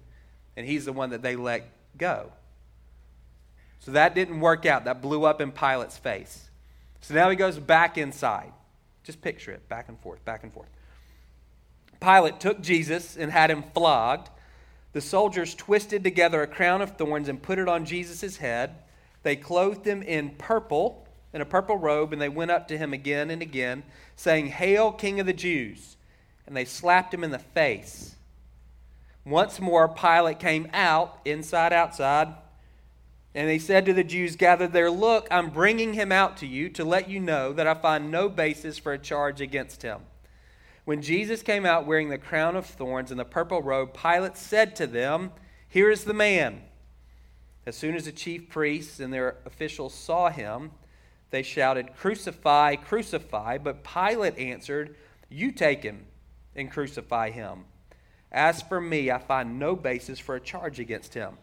And 0.57 0.65
he's 0.65 0.85
the 0.85 0.93
one 0.93 1.09
that 1.09 1.21
they 1.21 1.35
let 1.35 1.69
go. 1.97 2.31
So 3.79 3.91
that 3.91 4.15
didn't 4.15 4.39
work 4.39 4.65
out. 4.65 4.85
That 4.85 5.01
blew 5.01 5.25
up 5.25 5.41
in 5.41 5.51
Pilate's 5.51 5.97
face. 5.97 6.49
So 7.01 7.13
now 7.13 7.29
he 7.29 7.35
goes 7.35 7.59
back 7.59 7.97
inside. 7.97 8.51
Just 9.03 9.21
picture 9.21 9.51
it 9.51 9.67
back 9.69 9.89
and 9.89 9.99
forth, 9.99 10.23
back 10.25 10.43
and 10.43 10.51
forth. 10.51 10.69
Pilate 11.99 12.39
took 12.39 12.61
Jesus 12.61 13.17
and 13.17 13.31
had 13.31 13.51
him 13.51 13.63
flogged. 13.73 14.29
The 14.93 15.01
soldiers 15.01 15.53
twisted 15.53 16.03
together 16.03 16.41
a 16.41 16.47
crown 16.47 16.81
of 16.81 16.97
thorns 16.97 17.29
and 17.29 17.41
put 17.41 17.59
it 17.59 17.67
on 17.67 17.85
Jesus' 17.85 18.37
head. 18.37 18.75
They 19.23 19.35
clothed 19.35 19.85
him 19.85 20.01
in 20.01 20.31
purple, 20.31 21.07
in 21.33 21.41
a 21.41 21.45
purple 21.45 21.77
robe, 21.77 22.13
and 22.13 22.21
they 22.21 22.29
went 22.29 22.51
up 22.51 22.67
to 22.69 22.77
him 22.77 22.93
again 22.93 23.29
and 23.29 23.41
again, 23.41 23.83
saying, 24.15 24.47
Hail, 24.47 24.91
King 24.91 25.19
of 25.19 25.25
the 25.25 25.33
Jews! 25.33 25.94
And 26.47 26.55
they 26.55 26.65
slapped 26.65 27.13
him 27.13 27.23
in 27.23 27.31
the 27.31 27.39
face. 27.39 28.15
Once 29.25 29.59
more, 29.59 29.87
Pilate 29.87 30.39
came 30.39 30.67
out, 30.71 31.19
inside, 31.25 31.73
outside, 31.73 32.33
and 33.33 33.49
he 33.49 33.59
said 33.59 33.85
to 33.85 33.93
the 33.93 34.03
Jews 34.03 34.35
gathered 34.35 34.71
there, 34.71 34.89
Look, 34.89 35.27
I'm 35.29 35.49
bringing 35.49 35.93
him 35.93 36.11
out 36.11 36.37
to 36.37 36.47
you 36.47 36.69
to 36.69 36.85
let 36.85 37.09
you 37.09 37.19
know 37.19 37.51
that 37.51 37.67
I 37.67 37.73
find 37.73 38.09
no 38.09 38.29
basis 38.29 38.77
for 38.77 38.93
a 38.93 38.97
charge 38.97 39.41
against 39.41 39.81
him. 39.81 40.01
When 40.85 41.01
Jesus 41.01 41.41
came 41.41 41.65
out 41.65 41.87
wearing 41.87 42.09
the 42.09 42.17
crown 42.17 42.55
of 42.55 42.65
thorns 42.65 43.11
and 43.11 43.19
the 43.19 43.25
purple 43.25 43.61
robe, 43.61 43.93
Pilate 43.93 44.37
said 44.37 44.75
to 44.77 44.87
them, 44.87 45.31
Here 45.67 45.89
is 45.89 46.05
the 46.05 46.13
man. 46.13 46.61
As 47.65 47.75
soon 47.75 47.95
as 47.95 48.05
the 48.05 48.11
chief 48.11 48.47
priests 48.47 48.99
and 48.99 49.11
their 49.11 49.37
officials 49.45 49.95
saw 49.95 50.29
him, 50.29 50.71
they 51.31 51.41
shouted, 51.41 51.95
Crucify, 51.95 52.75
crucify. 52.75 53.57
But 53.57 53.83
Pilate 53.83 54.37
answered, 54.37 54.95
You 55.27 55.51
take 55.51 55.81
him 55.81 56.05
and 56.55 56.71
crucify 56.71 57.31
him. 57.31 57.65
As 58.31 58.61
for 58.61 58.81
me, 58.81 59.11
I 59.11 59.17
find 59.17 59.59
no 59.59 59.75
basis 59.75 60.19
for 60.19 60.35
a 60.35 60.39
charge 60.39 60.79
against 60.79 61.13
him. 61.13 61.37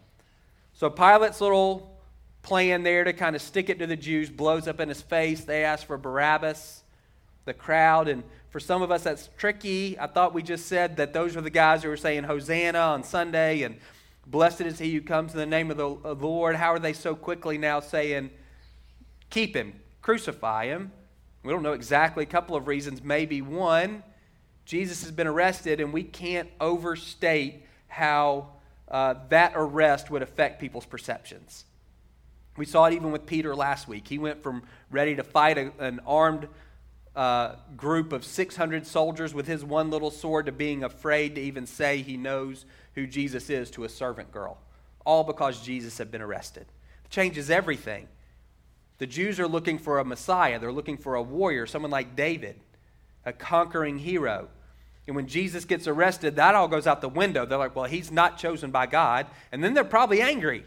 So 0.73 0.89
Pilate's 0.89 1.41
little 1.41 1.97
plan 2.41 2.83
there 2.83 3.03
to 3.03 3.13
kind 3.13 3.35
of 3.35 3.41
stick 3.41 3.69
it 3.69 3.79
to 3.79 3.87
the 3.87 3.95
Jews 3.95 4.29
blows 4.29 4.67
up 4.67 4.79
in 4.79 4.89
his 4.89 5.01
face. 5.01 5.43
They 5.43 5.63
ask 5.63 5.87
for 5.87 5.97
Barabbas. 5.97 6.83
The 7.45 7.53
crowd 7.53 8.07
and 8.07 8.23
for 8.49 8.59
some 8.59 8.83
of 8.83 8.91
us, 8.91 9.03
that's 9.03 9.29
tricky. 9.37 9.97
I 9.99 10.05
thought 10.05 10.33
we 10.33 10.43
just 10.43 10.67
said 10.67 10.97
that 10.97 11.11
those 11.11 11.35
were 11.35 11.41
the 11.41 11.49
guys 11.49 11.81
who 11.81 11.89
were 11.89 11.97
saying 11.97 12.23
Hosanna 12.25 12.77
on 12.77 13.03
Sunday 13.03 13.63
and 13.63 13.79
blessed 14.27 14.61
is 14.61 14.77
he 14.77 14.93
who 14.93 15.01
comes 15.01 15.33
in 15.33 15.39
the 15.39 15.45
name 15.45 15.71
of 15.71 15.77
the, 15.77 15.87
Lord. 15.87 16.55
How 16.55 16.71
are 16.71 16.79
they 16.79 16.93
so 16.93 17.15
quickly 17.15 17.57
now 17.57 17.79
saying, 17.79 18.29
keep 19.29 19.55
him, 19.55 19.73
crucify 20.01 20.67
him? 20.67 20.91
We 21.43 21.51
don't 21.51 21.63
know 21.63 21.73
exactly. 21.73 22.23
A 22.23 22.27
couple 22.27 22.55
of 22.55 22.67
reasons. 22.67 23.03
Maybe 23.03 23.41
one, 23.41 24.03
Jesus 24.65 25.01
has 25.03 25.11
been 25.11 25.27
arrested, 25.27 25.79
and 25.79 25.91
we 25.91 26.03
can't 26.03 26.49
overstate 26.59 27.65
how 27.87 28.47
uh, 28.89 29.15
that 29.29 29.53
arrest 29.55 30.09
would 30.09 30.21
affect 30.21 30.59
people's 30.59 30.85
perceptions. 30.85 31.65
We 32.55 32.65
saw 32.65 32.85
it 32.85 32.93
even 32.93 33.11
with 33.11 33.25
Peter 33.25 33.55
last 33.55 33.87
week. 33.87 34.07
He 34.07 34.19
went 34.19 34.43
from 34.43 34.63
ready 34.91 35.15
to 35.15 35.23
fight 35.23 35.57
a, 35.57 35.71
an 35.79 35.99
armed 36.05 36.47
uh, 37.15 37.55
group 37.75 38.13
of 38.13 38.23
600 38.23 38.87
soldiers 38.87 39.33
with 39.33 39.47
his 39.47 39.63
one 39.63 39.89
little 39.89 40.11
sword 40.11 40.45
to 40.45 40.51
being 40.51 40.83
afraid 40.83 41.35
to 41.35 41.41
even 41.41 41.65
say 41.65 42.01
he 42.01 42.17
knows 42.17 42.65
who 42.95 43.07
Jesus 43.07 43.49
is 43.49 43.69
to 43.71 43.83
a 43.83 43.89
servant 43.89 44.31
girl, 44.31 44.57
all 45.05 45.23
because 45.23 45.61
Jesus 45.61 45.97
had 45.97 46.11
been 46.11 46.21
arrested. 46.21 46.65
It 47.05 47.09
changes 47.09 47.49
everything. 47.49 48.07
The 48.99 49.07
Jews 49.07 49.39
are 49.39 49.47
looking 49.47 49.79
for 49.79 49.99
a 49.99 50.05
Messiah, 50.05 50.59
they're 50.59 50.71
looking 50.71 50.97
for 50.97 51.15
a 51.15 51.21
warrior, 51.21 51.65
someone 51.65 51.91
like 51.91 52.15
David, 52.15 52.59
a 53.25 53.33
conquering 53.33 53.99
hero. 53.99 54.49
And 55.07 55.15
when 55.15 55.27
Jesus 55.27 55.65
gets 55.65 55.87
arrested, 55.87 56.37
that 56.37 56.55
all 56.55 56.67
goes 56.67 56.87
out 56.87 57.01
the 57.01 57.09
window. 57.09 57.45
They're 57.45 57.57
like, 57.57 57.75
well, 57.75 57.85
he's 57.85 58.11
not 58.11 58.37
chosen 58.37 58.71
by 58.71 58.85
God. 58.85 59.27
And 59.51 59.63
then 59.63 59.73
they're 59.73 59.83
probably 59.83 60.21
angry. 60.21 60.63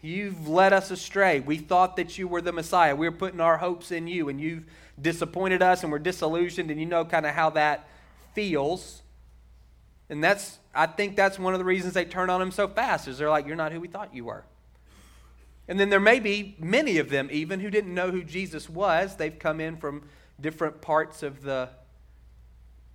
You've 0.00 0.48
led 0.48 0.72
us 0.72 0.90
astray. 0.90 1.40
We 1.40 1.58
thought 1.58 1.96
that 1.96 2.18
you 2.18 2.26
were 2.26 2.40
the 2.40 2.52
Messiah. 2.52 2.96
We 2.96 3.08
were 3.08 3.16
putting 3.16 3.40
our 3.40 3.58
hopes 3.58 3.92
in 3.92 4.08
you, 4.08 4.28
and 4.28 4.40
you've 4.40 4.64
disappointed 5.00 5.62
us, 5.62 5.82
and 5.82 5.92
we're 5.92 6.00
disillusioned, 6.00 6.70
and 6.70 6.80
you 6.80 6.86
know 6.86 7.04
kind 7.04 7.24
of 7.24 7.34
how 7.34 7.50
that 7.50 7.88
feels. 8.34 9.02
And 10.08 10.22
that's, 10.24 10.58
I 10.74 10.86
think 10.86 11.14
that's 11.14 11.38
one 11.38 11.54
of 11.54 11.60
the 11.60 11.64
reasons 11.64 11.94
they 11.94 12.04
turn 12.04 12.30
on 12.30 12.42
him 12.42 12.50
so 12.50 12.66
fast, 12.66 13.06
is 13.06 13.18
they're 13.18 13.30
like, 13.30 13.46
You're 13.46 13.54
not 13.54 13.70
who 13.70 13.80
we 13.80 13.86
thought 13.86 14.12
you 14.12 14.24
were. 14.24 14.44
And 15.68 15.78
then 15.78 15.88
there 15.88 16.00
may 16.00 16.18
be 16.18 16.56
many 16.58 16.98
of 16.98 17.08
them, 17.08 17.28
even 17.30 17.60
who 17.60 17.70
didn't 17.70 17.94
know 17.94 18.10
who 18.10 18.24
Jesus 18.24 18.68
was. 18.68 19.16
They've 19.16 19.38
come 19.38 19.60
in 19.60 19.76
from 19.76 20.02
different 20.42 20.82
parts 20.82 21.22
of 21.22 21.42
the 21.42 21.68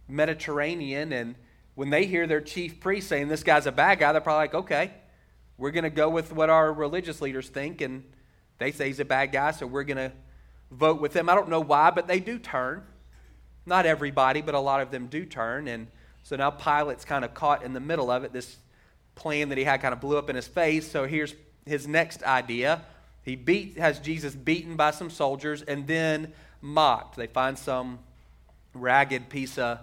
Mediterranean, 0.08 1.12
and 1.12 1.36
when 1.76 1.90
they 1.90 2.06
hear 2.06 2.28
their 2.28 2.42
chief 2.42 2.80
priest 2.80 3.08
saying 3.08 3.28
this 3.28 3.44
guy's 3.44 3.66
a 3.66 3.72
bad 3.72 4.00
guy, 4.00 4.12
they're 4.12 4.22
probably 4.22 4.44
like, 4.44 4.54
okay, 4.54 4.92
we're 5.58 5.72
going 5.72 5.84
to 5.84 5.90
go 5.90 6.10
with 6.10 6.32
what 6.32 6.50
our 6.50 6.72
religious 6.72 7.22
leaders 7.22 7.50
think, 7.50 7.82
and 7.82 8.04
they 8.60 8.72
say 8.72 8.88
he's 8.88 9.00
a 9.00 9.06
bad 9.06 9.32
guy, 9.32 9.52
so 9.52 9.66
we're 9.66 9.84
going 9.84 9.98
to 9.98 10.12
vote 10.72 11.02
with 11.02 11.14
them. 11.14 11.30
I 11.30 11.36
don't 11.36 11.50
know 11.50 11.62
why, 11.62 11.92
but 11.92 12.08
they 12.08 12.20
do 12.20 12.38
turn. 12.40 12.84
Not 13.66 13.86
everybody, 13.86 14.42
but 14.42 14.56
a 14.56 14.60
lot 14.60 14.82
of 14.82 14.92
them 14.92 15.08
do 15.08 15.26
turn. 15.26 15.68
And 15.68 15.88
so 16.24 16.36
now 16.36 16.52
Pilate's 16.52 17.06
kind 17.06 17.26
of 17.26 17.34
caught 17.34 17.64
in 17.64 17.74
the 17.74 17.80
middle 17.80 18.10
of 18.10 18.24
it. 18.24 18.34
This 18.34 18.58
plan 19.16 19.50
that 19.50 19.58
he 19.58 19.64
had 19.64 19.82
kind 19.82 19.94
of 19.94 20.00
blew 20.00 20.18
up 20.18 20.30
in 20.30 20.36
his 20.36 20.48
face. 20.48 20.90
So 20.90 21.06
here's 21.06 21.36
his 21.66 21.88
next 21.88 22.24
idea. 22.24 22.82
He 23.24 23.36
beat, 23.36 23.78
has 23.78 24.00
Jesus 24.00 24.36
beaten 24.36 24.78
by 24.78 24.92
some 24.92 25.10
soldiers 25.10 25.62
and 25.62 25.86
then 25.86 26.34
mocked. 26.62 27.16
They 27.16 27.28
find 27.28 27.58
some 27.58 28.00
ragged 28.74 29.30
piece 29.30 29.58
of 29.58 29.80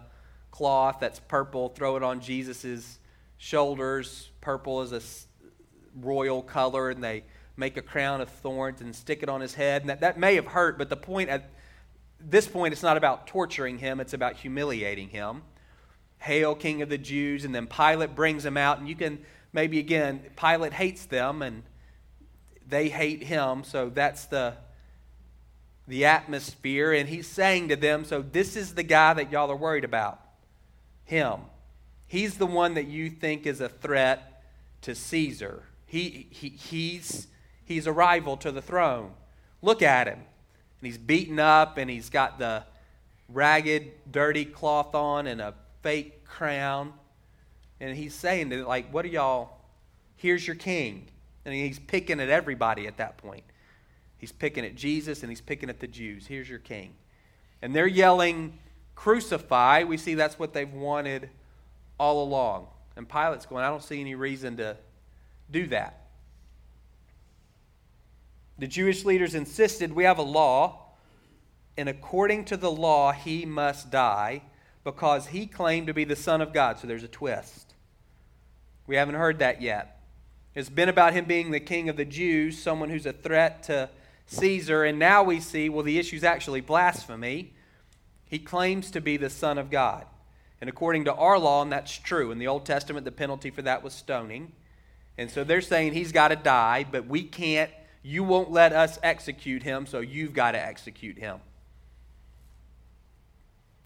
cloth 0.51 0.99
that's 1.01 1.21
purple, 1.21 1.69
throw 1.71 1.97
it 1.97 2.03
on 2.03 2.21
Jesus' 2.21 2.99
shoulders. 3.39 4.31
Purple 4.41 4.83
is 4.83 4.93
a 4.93 5.01
royal 6.01 6.43
color, 6.43 6.91
and 6.91 7.03
they 7.03 7.25
make 7.57 7.77
a 7.77 7.83
crown 7.83 8.21
of 8.21 8.29
thorns 8.29 8.81
and 8.81 8.95
stick 8.95 9.23
it 9.23 9.29
on 9.29 9.41
his 9.41 9.55
head. 9.55 9.83
And 9.83 9.91
that, 9.91 10.01
that 10.01 10.19
may 10.19 10.35
have 10.35 10.47
hurt, 10.47 10.79
but 10.79 10.91
the 10.91 10.97
point 10.97 11.31
at 11.31 11.51
this 12.21 12.47
point, 12.49 12.73
it's 12.73 12.83
not 12.83 12.97
about 12.97 13.27
torturing 13.27 13.79
him, 13.79 14.01
it's 14.01 14.15
about 14.15 14.37
humiliating 14.37 15.11
him. 15.11 15.43
Hail, 16.19 16.55
King 16.55 16.81
of 16.81 16.89
the 16.89 16.99
Jews. 16.99 17.45
And 17.45 17.55
then 17.55 17.67
Pilate 17.67 18.15
brings 18.15 18.45
him 18.45 18.57
out, 18.57 18.79
and 18.79 18.89
you 18.89 18.97
can 18.97 19.19
maybe 19.53 19.79
again, 19.79 20.21
Pilate 20.37 20.73
hates 20.73 21.07
them 21.07 21.41
and 21.41 21.63
they 22.67 22.89
hate 22.89 23.23
him, 23.23 23.63
so 23.63 23.89
that's 23.89 24.27
the 24.27 24.55
the 25.87 26.05
atmosphere 26.05 26.93
and 26.93 27.09
he's 27.09 27.27
saying 27.27 27.69
to 27.69 27.77
them, 27.77 28.05
so 28.05 28.23
this 28.23 28.57
is 28.57 28.75
the 28.75 28.83
guy 28.83 29.15
that 29.15 29.31
y'all 29.31 29.51
are 29.51 29.57
worried 29.57 29.85
about. 29.85 30.21
Him. 31.05 31.41
He's 32.07 32.39
the 32.39 32.47
one 32.47 32.75
that 32.75 32.87
you 32.87 33.11
think 33.11 33.47
is 33.47 33.61
a 33.61 33.69
threat 33.69 34.43
to 34.83 34.95
Caesar. 34.95 35.63
He, 35.87 36.27
he 36.31 36.49
he's 36.49 37.27
he's 37.65 37.87
a 37.87 37.93
rival 37.93 38.37
to 38.39 38.51
the 38.51 38.63
throne. 38.63 39.13
Look 39.63 39.83
at 39.83 40.07
him. 40.07 40.19
And 40.19 40.87
he's 40.87 40.99
beaten 40.99 41.39
up 41.39 41.79
and 41.79 41.91
he's 41.91 42.11
got 42.11 42.39
the 42.39 42.65
ragged, 43.29 43.93
dirty 44.11 44.45
cloth 44.45 44.95
on 44.95 45.27
and 45.27 45.41
a 45.41 45.55
fake 45.83 46.25
crown. 46.25 46.93
And 47.81 47.97
he's 47.97 48.15
saying 48.15 48.51
that, 48.51 48.67
like, 48.67 48.93
what 48.93 49.05
are 49.05 49.09
y'all? 49.09 49.61
Here's 50.17 50.47
your 50.47 50.57
king. 50.57 51.07
And 51.45 51.55
he's 51.55 51.79
picking 51.79 52.21
at 52.21 52.29
everybody 52.29 52.87
at 52.87 52.97
that 52.97 53.19
point. 53.19 53.45
He's 54.25 54.33
picking 54.33 54.65
at 54.65 54.75
Jesus 54.75 55.23
and 55.23 55.29
he's 55.29 55.43
picking 55.43 55.69
at 55.69 55.81
the 55.81 55.87
Jews. 55.87 56.27
Here's 56.27 56.49
your 56.49 56.59
king. 56.59 56.95
And 57.61 57.77
they're 57.77 57.87
yelling, 57.87 58.59
Crucify. 58.95 59.85
We 59.85 59.99
see 59.99 60.15
that's 60.15 60.39
what 60.39 60.55
they've 60.55 60.73
wanted 60.73 61.29
all 62.01 62.25
along. 62.25 62.69
And 62.97 63.07
Pilate's 63.07 63.45
going, 63.45 63.67
I 63.67 63.69
don't 63.69 63.83
see 63.83 64.01
any 64.01 64.15
reason 64.15 64.57
to 64.57 64.79
do 65.51 65.67
that. 65.67 66.07
The 68.57 68.67
Jewish 68.67 69.05
leaders 69.05 69.35
insisted 69.35 69.93
we 69.93 70.05
have 70.05 70.17
a 70.17 70.23
law, 70.23 70.81
and 71.77 71.87
according 71.87 72.47
to 72.47 72.57
the 72.57 72.71
law, 72.71 73.13
he 73.13 73.45
must 73.45 73.91
die 73.91 74.41
because 74.85 75.27
he 75.27 75.47
claimed 75.47 75.89
to 75.89 75.93
be 75.93 76.05
the 76.05 76.17
Son 76.17 76.41
of 76.41 76.55
God. 76.55 76.79
So 76.79 76.87
there's 76.87 77.03
a 77.03 77.09
twist. 77.09 77.75
We 78.87 78.97
haven't 78.97 79.17
heard 79.17 79.41
that 79.41 79.61
yet. 79.61 80.01
It's 80.55 80.71
been 80.71 80.89
about 80.89 81.13
him 81.13 81.27
being 81.27 81.51
the 81.51 81.61
king 81.61 81.91
of 81.91 81.99
the 81.99 82.07
Jews, 82.07 82.57
someone 82.57 82.89
who's 82.89 83.05
a 83.05 83.13
threat 83.13 83.65
to 83.65 83.91
Caesar, 84.27 84.85
and 84.85 84.99
now 84.99 85.23
we 85.23 85.41
see, 85.41 85.69
well, 85.69 85.85
the 85.85 85.99
issue 85.99 86.17
is 86.17 86.25
actually 86.25 86.61
blasphemy. 86.61 87.53
He 88.27 88.39
claims 88.39 88.91
to 88.93 89.01
be 89.01 89.17
the 89.17 89.31
Son 89.31 89.59
of 89.59 89.71
God. 89.71 90.07
And 90.61 90.71
according 90.71 91.05
to 91.05 91.15
our 91.15 91.39
law, 91.39 91.63
and 91.63 91.71
that's 91.71 91.99
true, 91.99 92.31
in 92.31 92.39
the 92.39 92.47
Old 92.47 92.65
Testament, 92.65 93.05
the 93.05 93.13
penalty 93.13 93.51
for 93.51 93.63
that 93.63 93.83
was 93.83 93.93
stoning. 93.93 94.53
And 95.19 95.31
so 95.31 95.45
they're 95.45 95.61
saying 95.61 95.93
he's 95.93 96.13
got 96.13 96.29
to 96.29 96.37
die, 96.37 96.87
but 96.91 97.07
we 97.07 97.23
can't, 97.23 97.71
you 98.03 98.25
won't 98.25 98.51
let 98.51 98.73
us 98.73 98.99
execute 99.03 99.63
him, 99.63 99.87
so 99.87 100.01
you've 100.01 100.33
got 100.33 100.53
to 100.53 100.59
execute 100.59 101.19
him. 101.19 101.39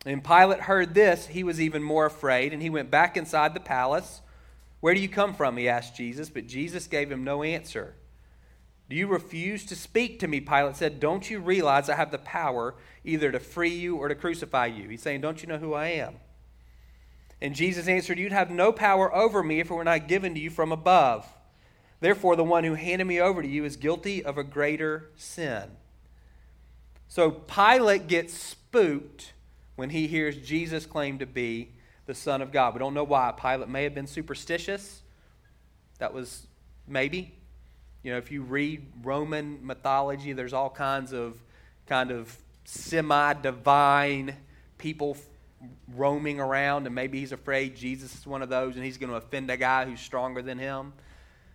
And 0.07 0.23
Pilate 0.23 0.61
heard 0.61 0.95
this, 0.95 1.27
he 1.27 1.43
was 1.43 1.61
even 1.61 1.83
more 1.83 2.07
afraid, 2.07 2.53
and 2.53 2.63
he 2.63 2.71
went 2.71 2.91
back 2.91 3.17
inside 3.17 3.55
the 3.55 3.61
palace. 3.61 4.21
Where 4.81 4.95
do 4.95 5.01
you 5.01 5.09
come 5.09 5.35
from? 5.35 5.57
He 5.57 5.69
asked 5.69 5.97
Jesus, 5.97 6.31
but 6.31 6.47
Jesus 6.47 6.87
gave 6.87 7.11
him 7.11 7.25
no 7.25 7.43
answer. 7.43 7.95
Do 8.89 8.97
you 8.97 9.07
refuse 9.07 9.67
to 9.67 9.77
speak 9.77 10.19
to 10.21 10.29
me? 10.29 10.41
Pilate 10.41 10.77
said, 10.77 11.01
Don't 11.01 11.31
you 11.31 11.41
realize 11.41 11.91
I 11.91 11.97
have 11.97 12.11
the 12.11 12.19
power 12.19 12.75
either 13.05 13.31
to 13.31 13.39
free 13.39 13.75
you 13.75 13.97
or 13.97 14.09
to 14.09 14.15
crucify 14.15 14.67
you? 14.67 14.89
He's 14.89 15.03
saying, 15.03 15.21
Don't 15.21 15.43
you 15.43 15.49
know 15.49 15.59
who 15.59 15.75
I 15.75 15.89
am? 15.89 16.17
And 17.41 17.55
Jesus 17.55 17.87
answered, 17.87 18.19
You'd 18.19 18.33
have 18.33 18.51
no 18.51 18.73
power 18.73 19.15
over 19.15 19.43
me 19.43 19.61
if 19.61 19.71
it 19.71 19.75
were 19.75 19.85
not 19.85 20.09
given 20.09 20.35
to 20.35 20.41
you 20.41 20.51
from 20.51 20.73
above. 20.73 21.27
Therefore, 22.01 22.37
the 22.37 22.45
one 22.45 22.65
who 22.65 22.75
handed 22.75 23.07
me 23.07 23.21
over 23.21 23.43
to 23.43 23.49
you 23.49 23.65
is 23.65 23.77
guilty 23.77 24.25
of 24.25 24.39
a 24.39 24.45
greater 24.45 25.11
sin. 25.17 25.71
So 27.09 27.31
Pilate 27.31 28.07
gets 28.07 28.35
spooked 28.35 29.33
when 29.77 29.91
he 29.91 30.07
hears 30.07 30.37
Jesus 30.37 30.87
claim 30.87 31.19
to 31.19 31.27
be 31.27 31.73
the 32.07 32.15
Son 32.15 32.41
of 32.41 32.53
God. 32.53 32.75
We 32.75 32.79
don't 32.79 32.95
know 32.95 33.05
why. 33.05 33.33
Pilate 33.33 33.69
may 33.69 33.85
have 33.85 33.95
been 33.95 34.07
superstitious. 34.07 35.03
That 35.99 36.15
was 36.15 36.47
maybe. 36.87 37.38
You 38.03 38.13
know, 38.13 38.19
if 38.19 38.31
you 38.31 38.43
read 38.43 38.87
Roman 39.03 39.67
mythology, 39.67 40.33
there's 40.33 40.53
all 40.53 40.71
kinds 40.71 41.13
of 41.13 41.41
kind 41.87 42.11
of 42.11 42.37
semi 42.65 43.33
divine 43.35 44.37
people 44.77 45.17
roaming 45.95 46.39
around, 46.39 46.87
and 46.87 46.95
maybe 46.95 47.19
he's 47.19 47.33
afraid 47.33 47.77
Jesus 47.77 48.15
is 48.15 48.27
one 48.27 48.43
of 48.43 48.49
those 48.49 48.77
and 48.77 48.85
he's 48.85 48.99
going 48.99 49.11
to 49.11 49.17
offend 49.17 49.51
a 49.51 49.57
guy 49.57 49.85
who's 49.85 50.01
stronger 50.01 50.43
than 50.43 50.59
him. 50.59 50.93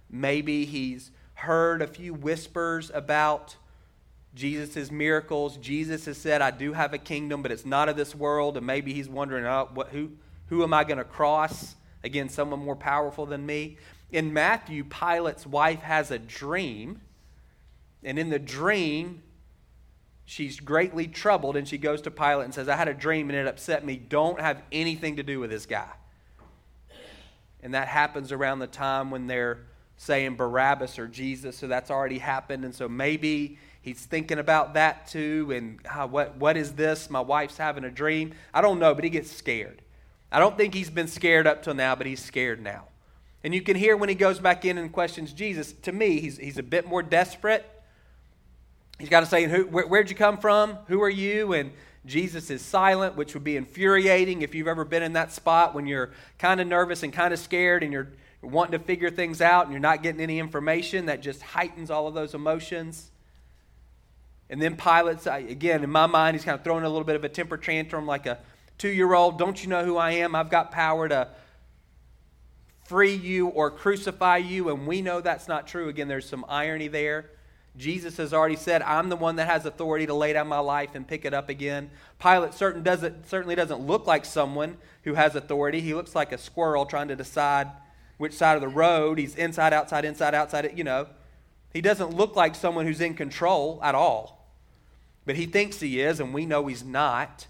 Maybe 0.10 0.66
he's 0.66 1.12
heard 1.36 1.82
a 1.82 1.88
few 1.88 2.14
whispers 2.14 2.92
about 2.94 3.56
Jesus' 4.36 4.92
miracles. 4.92 5.58
Jesus 5.58 6.06
has 6.06 6.18
said, 6.18 6.42
I 6.42 6.52
do 6.52 6.74
have 6.74 6.94
a 6.94 6.98
kingdom, 6.98 7.42
but 7.42 7.52
it's 7.52 7.66
not 7.66 7.90
of 7.90 7.96
this 7.96 8.16
world. 8.16 8.58
And 8.58 8.66
maybe 8.66 8.94
he's 8.94 9.08
wondering, 9.08 9.46
oh, 9.46 9.70
what, 9.74 9.90
who, 9.90 10.12
who 10.48 10.64
am 10.64 10.74
I 10.74 10.84
going 10.84 10.98
to 10.98 11.04
cross? 11.04 11.76
Again, 12.04 12.30
someone 12.30 12.60
more 12.60 12.76
powerful 12.76 13.26
than 13.26 13.46
me. 13.46 13.78
In 14.14 14.32
Matthew, 14.32 14.84
Pilate's 14.84 15.46
wife 15.46 15.82
has 15.82 16.12
a 16.12 16.20
dream. 16.20 17.02
And 18.04 18.20
in 18.20 18.30
the 18.30 18.38
dream, 18.38 19.24
she's 20.24 20.60
greatly 20.60 21.08
troubled. 21.08 21.58
And 21.58 21.68
she 21.68 21.80
goes 21.80 22.00
to 22.04 22.12
Pilate 22.12 22.46
and 22.46 22.54
says, 22.54 22.70
I 22.70 22.76
had 22.76 22.88
a 22.88 22.94
dream 22.94 23.30
and 23.30 23.38
it 23.38 23.48
upset 23.48 23.84
me. 23.84 23.98
Don't 23.98 24.40
have 24.40 24.62
anything 24.72 25.16
to 25.16 25.24
do 25.24 25.40
with 25.40 25.50
this 25.50 25.66
guy. 25.66 25.90
And 27.64 27.74
that 27.74 27.88
happens 27.88 28.32
around 28.32 28.60
the 28.60 28.68
time 28.68 29.10
when 29.10 29.26
they're 29.26 29.62
saying 29.98 30.36
Barabbas 30.36 31.00
or 31.00 31.08
Jesus. 31.08 31.58
So 31.58 31.68
that's 31.68 31.90
already 31.90 32.20
happened. 32.20 32.66
And 32.66 32.76
so 32.76 32.88
maybe 32.88 33.58
he's 33.82 34.06
thinking 34.06 34.38
about 34.38 34.76
that 34.76 35.08
too. 35.08 35.52
And 35.56 35.80
ah, 35.90 36.06
what, 36.06 36.38
what 36.38 36.56
is 36.56 36.74
this? 36.74 37.10
My 37.10 37.22
wife's 37.22 37.58
having 37.58 37.84
a 37.84 37.92
dream. 37.92 38.34
I 38.54 38.62
don't 38.62 38.78
know, 38.78 38.94
but 38.94 39.06
he 39.06 39.10
gets 39.10 39.32
scared. 39.32 39.82
I 40.32 40.38
don't 40.38 40.56
think 40.56 40.76
he's 40.76 40.92
been 40.92 41.08
scared 41.08 41.48
up 41.48 41.64
till 41.64 41.74
now, 41.74 41.96
but 41.96 42.06
he's 42.06 42.24
scared 42.24 42.62
now. 42.62 42.90
And 43.44 43.54
you 43.54 43.62
can 43.62 43.76
hear 43.76 43.98
when 43.98 44.10
he 44.10 44.16
goes 44.16 44.40
back 44.40 44.64
in 44.64 44.78
and 44.78 44.92
questions 44.92 45.34
Jesus, 45.34 45.74
to 45.84 45.92
me, 45.92 46.20
he's, 46.20 46.38
he's 46.38 46.58
a 46.58 46.64
bit 46.64 46.88
more 46.88 47.04
desperate. 47.04 47.70
He's 49.00 49.10
got 49.10 49.20
to 49.20 49.26
say, 49.26 49.46
Who, 49.46 49.66
where, 49.66 49.86
Where'd 49.86 50.10
you 50.10 50.16
come 50.16 50.38
from? 50.38 50.78
Who 50.88 51.02
are 51.02 51.10
you? 51.10 51.54
And 51.54 51.72
Jesus 52.06 52.50
is 52.50 52.62
silent, 52.62 53.16
which 53.16 53.34
would 53.34 53.44
be 53.44 53.58
infuriating 53.58 54.42
if 54.42 54.56
you've 54.56 54.68
ever 54.68 54.86
been 54.86 55.04
in 55.04 55.14
that 55.14 55.32
spot 55.32 55.74
when 55.74 55.88
you're 55.88 56.12
kind 56.38 56.62
of 56.62 56.68
nervous 56.68 57.04
and 57.04 57.12
kind 57.12 57.34
of 57.34 57.40
scared 57.40 57.84
and 57.84 57.92
you're 57.92 58.10
wanting 58.42 58.78
to 58.78 58.86
figure 58.86 59.10
things 59.10 59.42
out 59.42 59.64
and 59.64 59.72
you're 59.72 59.80
not 59.80 60.04
getting 60.04 60.22
any 60.22 60.40
information. 60.40 61.08
That 61.08 61.22
just 61.22 61.42
heightens 61.42 61.90
all 61.90 62.08
of 62.08 62.14
those 62.14 62.34
emotions. 62.34 63.10
And 64.50 64.62
then 64.62 64.76
Pilate, 64.76 65.26
again, 65.26 65.84
in 65.84 65.90
my 65.90 66.06
mind, 66.06 66.36
he's 66.36 66.46
kind 66.46 66.58
of 66.58 66.64
throwing 66.64 66.84
a 66.84 66.90
little 66.90 67.06
bit 67.06 67.16
of 67.16 67.24
a 67.24 67.30
temper 67.30 67.58
tantrum 67.58 68.06
like 68.06 68.26
a 68.26 68.38
two 68.78 68.90
year 68.90 69.14
old. 69.14 69.38
Don't 69.38 69.62
you 69.62 69.70
know 69.70 69.84
who 69.84 69.98
I 69.98 70.12
am? 70.12 70.36
I've 70.36 70.50
got 70.50 70.72
power 70.72 71.08
to 71.10 71.30
free 72.86 73.16
you 73.16 73.48
or 73.48 73.72
crucify 73.72 74.38
you. 74.38 74.70
And 74.70 74.88
we 74.88 75.02
know 75.02 75.22
that's 75.22 75.48
not 75.48 75.68
true. 75.68 75.90
Again, 75.90 76.08
there's 76.08 76.28
some 76.28 76.46
irony 76.48 76.88
there. 76.88 77.30
Jesus 77.76 78.18
has 78.18 78.34
already 78.34 78.56
said, 78.56 78.84
I'm 78.84 79.10
the 79.10 79.16
one 79.16 79.38
that 79.38 79.48
has 79.48 79.66
authority 79.66 80.06
to 80.06 80.14
lay 80.14 80.34
down 80.34 80.48
my 80.48 80.60
life 80.60 80.92
and 80.94 81.08
pick 81.08 81.26
it 81.26 81.34
up 81.34 81.50
again. 81.50 81.90
Pilate 82.20 82.54
certain 82.54 82.84
doesn't, 82.84 83.28
certainly 83.28 83.56
doesn't 83.56 83.80
look 83.80 84.06
like 84.06 84.26
someone 84.26 84.78
who 85.04 85.16
has 85.16 85.36
authority. 85.36 85.82
He 85.82 85.96
looks 85.96 86.14
like 86.14 86.32
a 86.32 86.38
squirrel 86.38 86.86
trying 86.86 87.08
to 87.08 87.16
decide 87.16 87.70
which 88.18 88.34
side 88.34 88.56
of 88.56 88.62
the 88.62 88.68
road. 88.68 89.18
He's 89.18 89.36
inside, 89.36 89.74
outside, 89.74 90.06
inside, 90.06 90.36
outside. 90.36 90.72
You 90.78 90.84
know, 90.84 91.08
he 91.74 91.82
doesn't 91.82 92.16
look 92.16 92.36
like 92.36 92.54
someone 92.54 92.86
who's 92.86 93.02
in 93.02 93.16
control 93.16 93.80
at 93.82 93.96
all. 93.96 94.48
But 95.26 95.36
he 95.36 95.48
thinks 95.48 95.80
he 95.80 96.00
is, 96.00 96.20
and 96.20 96.34
we 96.34 96.46
know 96.46 96.68
he's 96.68 96.84
not. 96.84 97.48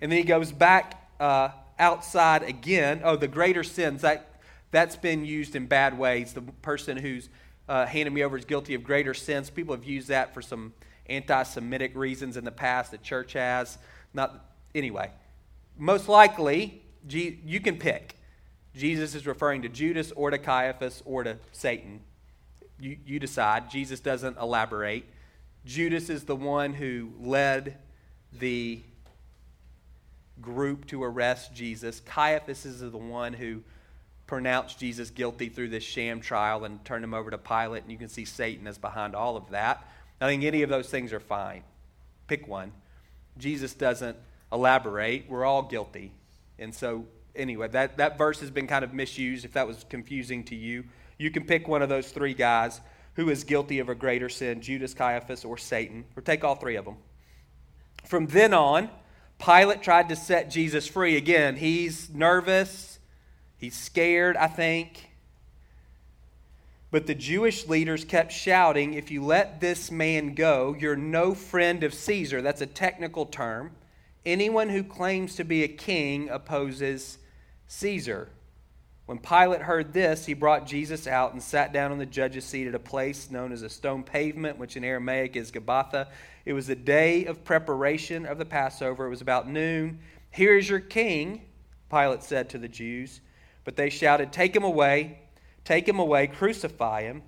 And 0.00 0.10
then 0.10 0.18
he 0.18 0.24
goes 0.24 0.50
back 0.50 1.10
uh, 1.20 1.50
outside 1.78 2.42
again. 2.42 3.00
Oh, 3.04 3.16
the 3.16 3.28
greater 3.28 3.64
sins, 3.64 4.02
that, 4.02 4.40
that's 4.70 4.96
been 4.96 5.24
used 5.24 5.56
in 5.56 5.66
bad 5.66 5.98
ways. 5.98 6.32
The 6.32 6.42
person 6.42 6.96
who's 6.96 7.28
uh, 7.68 7.86
handed 7.86 8.12
me 8.12 8.22
over 8.22 8.36
is 8.36 8.44
guilty 8.44 8.74
of 8.74 8.82
greater 8.82 9.14
sins. 9.14 9.50
People 9.50 9.74
have 9.74 9.84
used 9.84 10.08
that 10.08 10.34
for 10.34 10.42
some 10.42 10.72
anti 11.06 11.42
Semitic 11.42 11.96
reasons 11.96 12.36
in 12.36 12.44
the 12.44 12.50
past, 12.50 12.90
the 12.90 12.98
church 12.98 13.34
has. 13.34 13.78
Not, 14.14 14.44
anyway, 14.74 15.10
most 15.76 16.08
likely, 16.08 16.82
you 17.08 17.60
can 17.60 17.78
pick. 17.78 18.16
Jesus 18.74 19.14
is 19.14 19.26
referring 19.26 19.62
to 19.62 19.68
Judas 19.68 20.12
or 20.12 20.30
to 20.30 20.38
Caiaphas 20.38 21.02
or 21.04 21.24
to 21.24 21.36
Satan. 21.52 22.00
You, 22.80 22.96
you 23.04 23.18
decide. 23.18 23.70
Jesus 23.70 24.00
doesn't 24.00 24.38
elaborate. 24.38 25.04
Judas 25.64 26.10
is 26.10 26.24
the 26.24 26.36
one 26.36 26.74
who 26.74 27.10
led 27.20 27.76
the 28.32 28.80
group 30.40 30.86
to 30.86 31.02
arrest 31.02 31.54
Jesus. 31.54 32.00
Caiaphas 32.00 32.64
is 32.64 32.80
the 32.80 32.96
one 32.96 33.32
who 33.32 33.62
pronounced 34.26 34.78
Jesus 34.78 35.10
guilty 35.10 35.48
through 35.48 35.70
this 35.70 35.82
sham 35.82 36.20
trial 36.20 36.64
and 36.64 36.84
turned 36.84 37.02
him 37.02 37.14
over 37.14 37.30
to 37.30 37.38
Pilate. 37.38 37.82
And 37.82 37.90
you 37.90 37.98
can 37.98 38.08
see 38.08 38.24
Satan 38.24 38.66
is 38.66 38.78
behind 38.78 39.14
all 39.14 39.36
of 39.36 39.50
that. 39.50 39.86
I 40.20 40.26
think 40.26 40.44
any 40.44 40.62
of 40.62 40.70
those 40.70 40.88
things 40.88 41.12
are 41.12 41.20
fine. 41.20 41.62
Pick 42.26 42.46
one. 42.46 42.72
Jesus 43.38 43.74
doesn't 43.74 44.16
elaborate. 44.52 45.28
We're 45.28 45.44
all 45.44 45.62
guilty. 45.62 46.12
And 46.58 46.74
so, 46.74 47.06
anyway, 47.34 47.68
that, 47.68 47.96
that 47.98 48.18
verse 48.18 48.40
has 48.40 48.50
been 48.50 48.66
kind 48.66 48.84
of 48.84 48.92
misused 48.92 49.44
if 49.44 49.52
that 49.52 49.66
was 49.66 49.84
confusing 49.88 50.44
to 50.44 50.56
you. 50.56 50.84
You 51.18 51.30
can 51.30 51.44
pick 51.44 51.66
one 51.66 51.82
of 51.82 51.88
those 51.88 52.10
three 52.10 52.34
guys 52.34 52.80
who 53.14 53.30
is 53.30 53.44
guilty 53.44 53.78
of 53.78 53.88
a 53.88 53.94
greater 53.94 54.28
sin 54.28 54.60
Judas, 54.60 54.94
Caiaphas, 54.94 55.44
or 55.44 55.56
Satan, 55.56 56.04
or 56.16 56.22
take 56.22 56.44
all 56.44 56.54
three 56.54 56.76
of 56.76 56.84
them. 56.84 56.96
From 58.04 58.26
then 58.26 58.54
on, 58.54 58.90
Pilate 59.38 59.82
tried 59.82 60.08
to 60.08 60.16
set 60.16 60.50
Jesus 60.50 60.86
free. 60.86 61.16
Again, 61.16 61.56
he's 61.56 62.10
nervous, 62.10 62.98
he's 63.56 63.76
scared, 63.76 64.36
I 64.36 64.48
think. 64.48 65.10
But 66.90 67.06
the 67.06 67.14
Jewish 67.14 67.66
leaders 67.66 68.04
kept 68.04 68.32
shouting, 68.32 68.94
If 68.94 69.10
you 69.10 69.22
let 69.22 69.60
this 69.60 69.90
man 69.90 70.34
go, 70.34 70.74
you're 70.78 70.96
no 70.96 71.34
friend 71.34 71.82
of 71.84 71.92
Caesar. 71.92 72.40
That's 72.40 72.62
a 72.62 72.66
technical 72.66 73.26
term. 73.26 73.72
Anyone 74.24 74.70
who 74.70 74.82
claims 74.82 75.36
to 75.36 75.44
be 75.44 75.62
a 75.62 75.68
king 75.68 76.28
opposes 76.28 77.18
Caesar. 77.68 78.28
When 79.08 79.16
Pilate 79.16 79.62
heard 79.62 79.94
this, 79.94 80.26
he 80.26 80.34
brought 80.34 80.66
Jesus 80.66 81.06
out 81.06 81.32
and 81.32 81.42
sat 81.42 81.72
down 81.72 81.92
on 81.92 81.96
the 81.96 82.04
judge's 82.04 82.44
seat 82.44 82.66
at 82.66 82.74
a 82.74 82.78
place 82.78 83.30
known 83.30 83.52
as 83.52 83.62
a 83.62 83.70
stone 83.70 84.02
pavement, 84.02 84.58
which 84.58 84.76
in 84.76 84.84
Aramaic 84.84 85.34
is 85.34 85.50
Gabbatha. 85.50 86.08
It 86.44 86.52
was 86.52 86.66
the 86.66 86.76
day 86.76 87.24
of 87.24 87.42
preparation 87.42 88.26
of 88.26 88.36
the 88.36 88.44
Passover. 88.44 89.06
It 89.06 89.08
was 89.08 89.22
about 89.22 89.48
noon. 89.48 90.00
Here 90.30 90.58
is 90.58 90.68
your 90.68 90.80
king, 90.80 91.40
Pilate 91.88 92.22
said 92.22 92.50
to 92.50 92.58
the 92.58 92.68
Jews. 92.68 93.22
But 93.64 93.76
they 93.76 93.88
shouted, 93.88 94.30
Take 94.30 94.54
him 94.54 94.62
away, 94.62 95.20
take 95.64 95.88
him 95.88 95.98
away, 95.98 96.26
crucify 96.26 97.04
him. 97.04 97.22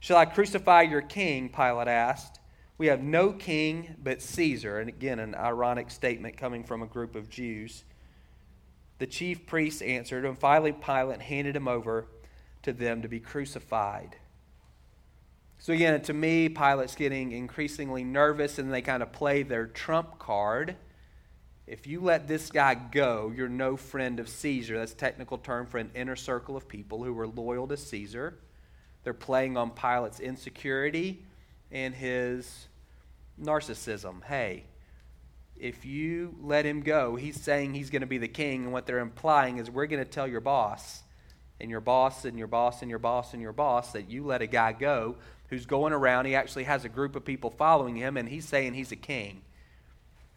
Shall 0.00 0.18
I 0.18 0.26
crucify 0.26 0.82
your 0.82 1.00
king? 1.00 1.48
Pilate 1.48 1.88
asked. 1.88 2.40
We 2.76 2.88
have 2.88 3.02
no 3.02 3.32
king 3.32 3.94
but 4.02 4.20
Caesar. 4.20 4.80
And 4.80 4.90
again, 4.90 5.18
an 5.18 5.34
ironic 5.34 5.90
statement 5.90 6.36
coming 6.36 6.62
from 6.62 6.82
a 6.82 6.86
group 6.86 7.16
of 7.16 7.30
Jews. 7.30 7.84
The 9.02 9.08
chief 9.08 9.46
priests 9.46 9.82
answered, 9.82 10.24
and 10.24 10.38
finally 10.38 10.70
Pilate 10.70 11.22
handed 11.22 11.56
him 11.56 11.66
over 11.66 12.06
to 12.62 12.72
them 12.72 13.02
to 13.02 13.08
be 13.08 13.18
crucified. 13.18 14.14
So, 15.58 15.72
again, 15.72 16.00
to 16.02 16.12
me, 16.12 16.48
Pilate's 16.48 16.94
getting 16.94 17.32
increasingly 17.32 18.04
nervous, 18.04 18.60
and 18.60 18.72
they 18.72 18.80
kind 18.80 19.02
of 19.02 19.10
play 19.10 19.42
their 19.42 19.66
trump 19.66 20.20
card. 20.20 20.76
If 21.66 21.88
you 21.88 22.00
let 22.00 22.28
this 22.28 22.52
guy 22.52 22.74
go, 22.76 23.32
you're 23.34 23.48
no 23.48 23.76
friend 23.76 24.20
of 24.20 24.28
Caesar. 24.28 24.78
That's 24.78 24.94
technical 24.94 25.36
term 25.36 25.66
for 25.66 25.78
an 25.78 25.90
inner 25.96 26.14
circle 26.14 26.56
of 26.56 26.68
people 26.68 27.02
who 27.02 27.12
were 27.12 27.26
loyal 27.26 27.66
to 27.66 27.76
Caesar. 27.76 28.38
They're 29.02 29.14
playing 29.14 29.56
on 29.56 29.70
Pilate's 29.70 30.20
insecurity 30.20 31.24
and 31.72 31.92
his 31.92 32.68
narcissism. 33.42 34.22
Hey, 34.22 34.62
if 35.62 35.86
you 35.86 36.34
let 36.42 36.66
him 36.66 36.80
go, 36.80 37.14
he's 37.14 37.40
saying 37.40 37.72
he's 37.72 37.88
going 37.88 38.00
to 38.00 38.06
be 38.06 38.18
the 38.18 38.26
king, 38.26 38.64
and 38.64 38.72
what 38.72 38.84
they're 38.84 38.98
implying 38.98 39.58
is 39.58 39.70
we're 39.70 39.86
going 39.86 40.04
to 40.04 40.10
tell 40.10 40.26
your 40.26 40.40
boss, 40.40 41.04
and 41.60 41.70
your 41.70 41.80
boss, 41.80 42.24
and 42.24 42.36
your 42.36 42.48
boss, 42.48 42.82
and 42.82 42.90
your 42.90 42.98
boss, 42.98 43.32
and 43.32 43.40
your 43.40 43.52
boss 43.52 43.92
that 43.92 44.10
you 44.10 44.24
let 44.24 44.42
a 44.42 44.48
guy 44.48 44.72
go 44.72 45.14
who's 45.50 45.64
going 45.64 45.92
around. 45.92 46.24
He 46.24 46.34
actually 46.34 46.64
has 46.64 46.84
a 46.84 46.88
group 46.88 47.14
of 47.14 47.24
people 47.24 47.48
following 47.48 47.94
him, 47.94 48.16
and 48.16 48.28
he's 48.28 48.44
saying 48.44 48.74
he's 48.74 48.90
a 48.90 48.96
king. 48.96 49.42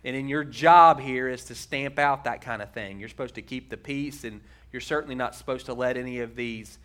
And 0.04 0.16
in 0.16 0.28
your 0.28 0.44
job 0.44 1.00
here 1.00 1.28
is 1.28 1.46
to 1.46 1.56
stamp 1.56 1.98
out 1.98 2.26
that 2.26 2.42
kind 2.42 2.62
of 2.62 2.72
thing. 2.72 3.00
You're 3.00 3.10
supposed 3.10 3.34
to 3.34 3.42
keep 3.42 3.72
the 3.72 3.78
peace, 3.78 4.26
and 4.26 4.42
you're 4.72 4.80
certainly 4.80 5.16
not 5.16 5.34
supposed 5.34 5.66
to 5.66 5.74
let 5.74 5.98
any 5.98 6.20
of 6.20 6.36
these 6.36 6.78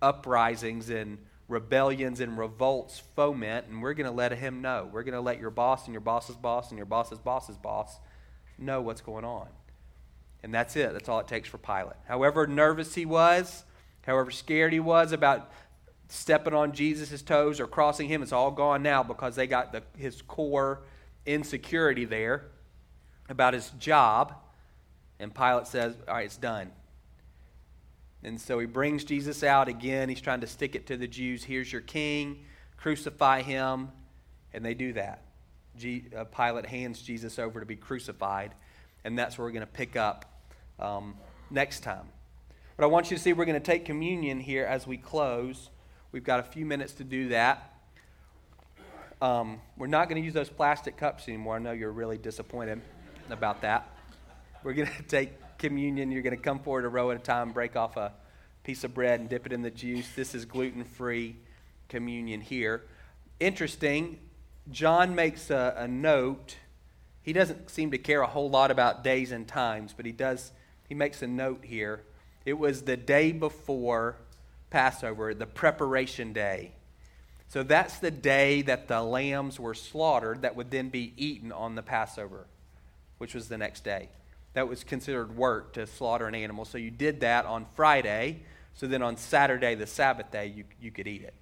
uprisings 0.00 0.88
and 0.88 1.18
rebellions 1.48 2.20
and 2.20 2.38
revolts 2.38 3.02
foment, 3.16 3.66
and 3.68 3.82
we're 3.82 3.94
going 3.94 4.06
to 4.08 4.12
let 4.12 4.32
him 4.32 4.60
know. 4.60 4.88
We're 4.92 5.02
going 5.02 5.14
to 5.14 5.20
let 5.20 5.40
your 5.40 5.50
boss 5.50 5.86
and 5.86 5.94
your 5.94 6.02
boss's 6.02 6.36
boss 6.36 6.70
and 6.70 6.78
your 6.78 6.86
boss's 6.86 7.18
boss's 7.18 7.56
boss 7.56 7.98
know 8.58 8.82
what's 8.82 9.00
going 9.00 9.24
on. 9.24 9.48
And 10.42 10.54
that's 10.54 10.76
it. 10.76 10.92
That's 10.92 11.08
all 11.08 11.20
it 11.20 11.26
takes 11.26 11.48
for 11.48 11.58
Pilate. 11.58 11.96
However 12.06 12.46
nervous 12.46 12.94
he 12.94 13.06
was, 13.06 13.64
however 14.02 14.30
scared 14.30 14.72
he 14.72 14.80
was 14.80 15.12
about 15.12 15.50
stepping 16.08 16.54
on 16.54 16.72
Jesus' 16.72 17.22
toes 17.22 17.60
or 17.60 17.66
crossing 17.66 18.08
him, 18.08 18.22
it's 18.22 18.32
all 18.32 18.50
gone 18.50 18.82
now 18.82 19.02
because 19.02 19.34
they 19.34 19.46
got 19.46 19.72
the, 19.72 19.82
his 19.96 20.22
core 20.22 20.82
insecurity 21.26 22.04
there 22.04 22.44
about 23.28 23.54
his 23.54 23.70
job. 23.78 24.34
And 25.18 25.34
Pilate 25.34 25.66
says, 25.66 25.96
All 26.06 26.14
right, 26.14 26.26
it's 26.26 26.36
done. 26.36 26.70
And 28.22 28.40
so 28.40 28.58
he 28.58 28.66
brings 28.66 29.04
Jesus 29.04 29.42
out 29.42 29.68
again. 29.68 30.08
He's 30.08 30.20
trying 30.20 30.40
to 30.40 30.46
stick 30.46 30.74
it 30.74 30.86
to 30.88 30.96
the 30.96 31.06
Jews. 31.06 31.44
Here's 31.44 31.72
your 31.72 31.82
king, 31.82 32.44
crucify 32.76 33.42
him. 33.42 33.90
And 34.52 34.64
they 34.64 34.74
do 34.74 34.94
that. 34.94 35.22
Uh, 35.76 36.24
Pilate 36.24 36.66
hands 36.66 37.00
Jesus 37.02 37.38
over 37.38 37.60
to 37.60 37.66
be 37.66 37.76
crucified. 37.76 38.54
And 39.04 39.18
that's 39.18 39.38
where 39.38 39.46
we're 39.46 39.52
going 39.52 39.60
to 39.60 39.66
pick 39.66 39.94
up 39.94 40.42
um, 40.80 41.14
next 41.50 41.80
time. 41.80 42.08
But 42.76 42.84
I 42.84 42.86
want 42.86 43.10
you 43.10 43.16
to 43.16 43.22
see 43.22 43.32
we're 43.32 43.44
going 43.44 43.60
to 43.60 43.64
take 43.64 43.84
communion 43.84 44.40
here 44.40 44.64
as 44.64 44.86
we 44.86 44.96
close. 44.96 45.70
We've 46.10 46.24
got 46.24 46.40
a 46.40 46.44
few 46.44 46.64
minutes 46.64 46.94
to 46.94 47.04
do 47.04 47.28
that. 47.28 47.72
Um, 49.20 49.60
we're 49.76 49.88
not 49.88 50.08
going 50.08 50.20
to 50.20 50.24
use 50.24 50.34
those 50.34 50.48
plastic 50.48 50.96
cups 50.96 51.26
anymore. 51.28 51.56
I 51.56 51.58
know 51.58 51.72
you're 51.72 51.90
really 51.90 52.18
disappointed 52.18 52.80
about 53.30 53.62
that. 53.62 53.90
We're 54.62 54.74
going 54.74 54.88
to 54.96 55.02
take 55.02 55.32
communion, 55.58 56.10
you're 56.10 56.22
going 56.22 56.36
to 56.36 56.42
come 56.42 56.60
forward 56.60 56.84
a 56.84 56.88
row 56.88 57.10
at 57.10 57.16
a 57.16 57.20
time, 57.20 57.52
break 57.52 57.76
off 57.76 57.96
a 57.96 58.12
piece 58.64 58.84
of 58.84 58.94
bread 58.94 59.20
and 59.20 59.28
dip 59.28 59.46
it 59.46 59.52
in 59.52 59.62
the 59.62 59.70
juice. 59.70 60.08
This 60.14 60.34
is 60.34 60.44
gluten 60.44 60.84
free 60.84 61.36
communion 61.88 62.40
here. 62.40 62.82
Interesting, 63.40 64.18
John 64.70 65.14
makes 65.14 65.50
a, 65.50 65.74
a, 65.76 65.88
note. 65.88 66.56
He 67.22 67.32
doesn't 67.32 67.70
seem 67.70 67.90
to 67.92 67.98
care 67.98 68.20
a 68.20 68.26
whole 68.26 68.50
lot 68.50 68.70
about 68.70 69.02
days 69.02 69.32
and 69.32 69.46
times, 69.46 69.94
but 69.96 70.06
he 70.06 70.12
does. 70.12 70.52
He 70.88 70.94
makes 70.94 71.22
a 71.22 71.26
note 71.26 71.64
here. 71.64 72.02
It 72.44 72.54
was 72.54 72.82
the 72.82 72.96
day 72.96 73.32
before 73.32 74.16
Passover, 74.70 75.34
the 75.34 75.46
preparation 75.46 76.32
day. 76.32 76.72
So 77.48 77.62
that's 77.62 77.98
the 77.98 78.10
day 78.10 78.62
that 78.62 78.88
the 78.88 79.02
lambs 79.02 79.58
were 79.58 79.74
slaughtered 79.74 80.42
that 80.42 80.54
would 80.54 80.70
then 80.70 80.90
be 80.90 81.14
eaten 81.16 81.50
on 81.50 81.74
the 81.74 81.82
Passover, 81.82 82.46
which 83.16 83.34
was 83.34 83.48
the 83.48 83.56
next 83.56 83.84
day 83.84 84.08
that 84.54 84.68
was 84.68 84.84
considered 84.84 85.36
work 85.36 85.74
to 85.74 85.86
slaughter 85.86 86.26
an 86.26 86.34
animal. 86.34 86.64
So 86.64 86.78
you 86.78 86.90
did 86.90 87.20
that 87.20 87.46
on 87.46 87.66
Friday. 87.74 88.42
So 88.74 88.86
then 88.86 89.02
on 89.02 89.16
Saturday, 89.16 89.74
the 89.74 89.86
Sabbath 89.86 90.30
day, 90.30 90.46
you, 90.46 90.64
you 90.80 90.90
could 90.90 91.06
eat 91.06 91.22
it. 91.22 91.34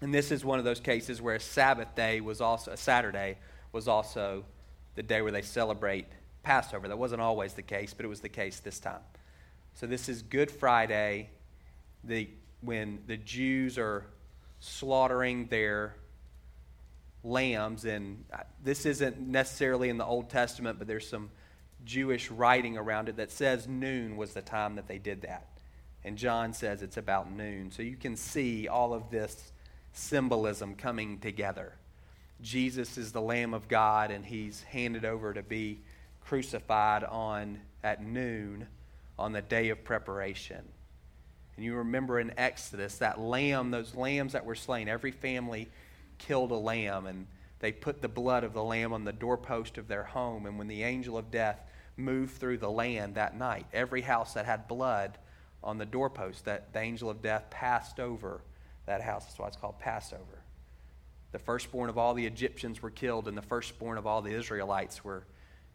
And 0.00 0.14
this 0.14 0.30
is 0.30 0.44
one 0.44 0.58
of 0.58 0.64
those 0.64 0.80
cases 0.80 1.20
where 1.20 1.34
a 1.34 1.40
Sabbath 1.40 1.94
day 1.94 2.20
was 2.20 2.40
also, 2.40 2.72
a 2.72 2.76
Saturday 2.76 3.36
was 3.72 3.86
also 3.86 4.44
the 4.94 5.02
day 5.02 5.22
where 5.22 5.32
they 5.32 5.42
celebrate 5.42 6.06
Passover. 6.42 6.88
That 6.88 6.98
wasn't 6.98 7.20
always 7.20 7.54
the 7.54 7.62
case, 7.62 7.94
but 7.94 8.04
it 8.04 8.08
was 8.08 8.20
the 8.20 8.28
case 8.28 8.60
this 8.60 8.80
time. 8.80 9.00
So 9.74 9.86
this 9.86 10.08
is 10.08 10.22
Good 10.22 10.50
Friday, 10.50 11.30
the, 12.02 12.28
when 12.60 13.00
the 13.06 13.16
Jews 13.16 13.78
are 13.78 14.06
slaughtering 14.60 15.46
their 15.46 15.94
lambs. 17.22 17.84
And 17.84 18.24
uh, 18.32 18.38
this 18.64 18.86
isn't 18.86 19.20
necessarily 19.20 19.88
in 19.88 19.98
the 19.98 20.04
Old 20.04 20.30
Testament, 20.30 20.78
but 20.78 20.88
there's 20.88 21.08
some 21.08 21.30
Jewish 21.84 22.30
writing 22.30 22.76
around 22.76 23.08
it 23.08 23.16
that 23.16 23.30
says 23.30 23.66
noon 23.66 24.16
was 24.16 24.32
the 24.32 24.42
time 24.42 24.76
that 24.76 24.88
they 24.88 24.98
did 24.98 25.22
that. 25.22 25.46
And 26.04 26.16
John 26.16 26.52
says 26.52 26.82
it's 26.82 26.96
about 26.96 27.30
noon. 27.30 27.70
So 27.70 27.82
you 27.82 27.96
can 27.96 28.16
see 28.16 28.68
all 28.68 28.94
of 28.94 29.10
this 29.10 29.52
symbolism 29.92 30.74
coming 30.74 31.18
together. 31.18 31.74
Jesus 32.40 32.96
is 32.96 33.12
the 33.12 33.20
Lamb 33.20 33.52
of 33.52 33.68
God, 33.68 34.10
and 34.10 34.24
he's 34.24 34.62
handed 34.62 35.04
over 35.04 35.34
to 35.34 35.42
be 35.42 35.80
crucified 36.24 37.04
on 37.04 37.60
at 37.82 38.02
noon 38.02 38.66
on 39.18 39.32
the 39.32 39.42
day 39.42 39.68
of 39.68 39.84
preparation. 39.84 40.62
And 41.56 41.64
you 41.64 41.74
remember 41.74 42.18
in 42.18 42.32
Exodus 42.38 42.96
that 42.98 43.20
lamb, 43.20 43.70
those 43.70 43.94
lambs 43.94 44.32
that 44.32 44.46
were 44.46 44.54
slain, 44.54 44.88
every 44.88 45.10
family 45.10 45.68
killed 46.16 46.50
a 46.52 46.56
lamb, 46.56 47.06
and 47.06 47.26
they 47.58 47.72
put 47.72 48.00
the 48.00 48.08
blood 48.08 48.44
of 48.44 48.54
the 48.54 48.64
lamb 48.64 48.94
on 48.94 49.04
the 49.04 49.12
doorpost 49.12 49.76
of 49.76 49.86
their 49.86 50.04
home. 50.04 50.46
And 50.46 50.56
when 50.56 50.68
the 50.68 50.82
angel 50.82 51.18
of 51.18 51.30
death 51.30 51.60
moved 52.00 52.38
through 52.38 52.58
the 52.58 52.70
land 52.70 53.14
that 53.14 53.36
night. 53.36 53.66
Every 53.72 54.00
house 54.00 54.34
that 54.34 54.46
had 54.46 54.66
blood 54.66 55.18
on 55.62 55.78
the 55.78 55.86
doorpost 55.86 56.46
that 56.46 56.72
the 56.72 56.80
angel 56.80 57.10
of 57.10 57.22
death 57.22 57.50
passed 57.50 58.00
over 58.00 58.40
that 58.86 59.02
house. 59.02 59.26
That's 59.26 59.38
why 59.38 59.46
it's 59.46 59.56
called 59.56 59.78
Passover. 59.78 60.42
The 61.32 61.38
firstborn 61.38 61.88
of 61.88 61.98
all 61.98 62.14
the 62.14 62.26
Egyptians 62.26 62.82
were 62.82 62.90
killed, 62.90 63.28
and 63.28 63.36
the 63.36 63.42
firstborn 63.42 63.98
of 63.98 64.06
all 64.06 64.22
the 64.22 64.34
Israelites 64.34 65.04
were 65.04 65.24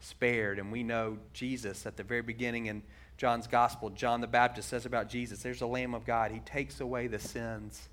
spared. 0.02 0.60
And 0.60 0.72
we 0.72 0.84
know 0.84 1.18
Jesus 1.34 1.86
at 1.86 1.96
the 1.96 2.04
very 2.04 2.22
beginning 2.22 2.66
in 2.66 2.84
John's 3.18 3.48
Gospel, 3.48 3.90
John 3.92 4.20
the 4.20 4.28
Baptist 4.28 4.68
says 4.68 4.86
about 4.86 5.10
Jesus, 5.10 5.42
there's 5.42 5.62
a 5.62 5.68
Lamb 5.68 5.94
of 5.94 6.06
God. 6.06 6.32
He 6.32 6.40
takes 6.40 6.82
away 6.82 7.08
the 7.08 7.20
sins 7.20 7.88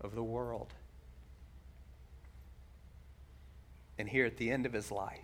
of 0.00 0.14
the 0.14 0.22
world. 0.22 0.72
And 3.98 4.08
here 4.08 4.24
at 4.24 4.38
the 4.38 4.50
end 4.50 4.64
of 4.64 4.72
his 4.72 4.90
life, 4.90 5.18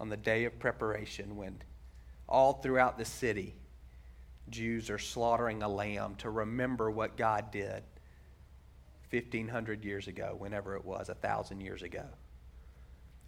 on 0.00 0.08
the 0.08 0.16
day 0.16 0.46
of 0.46 0.58
preparation, 0.58 1.36
when 1.36 1.60
all 2.26 2.54
throughout 2.54 2.96
the 2.96 3.04
city, 3.04 3.54
Jews 4.48 4.88
are 4.88 4.98
slaughtering 4.98 5.62
a 5.62 5.68
lamb 5.68 6.16
to 6.16 6.30
remember 6.30 6.90
what 6.90 7.16
God 7.16 7.52
did 7.52 7.82
1,500 9.10 9.84
years 9.84 10.08
ago, 10.08 10.34
whenever 10.38 10.74
it 10.74 10.84
was, 10.84 11.10
a 11.10 11.14
thousand 11.14 11.60
years 11.60 11.82
ago. 11.82 12.06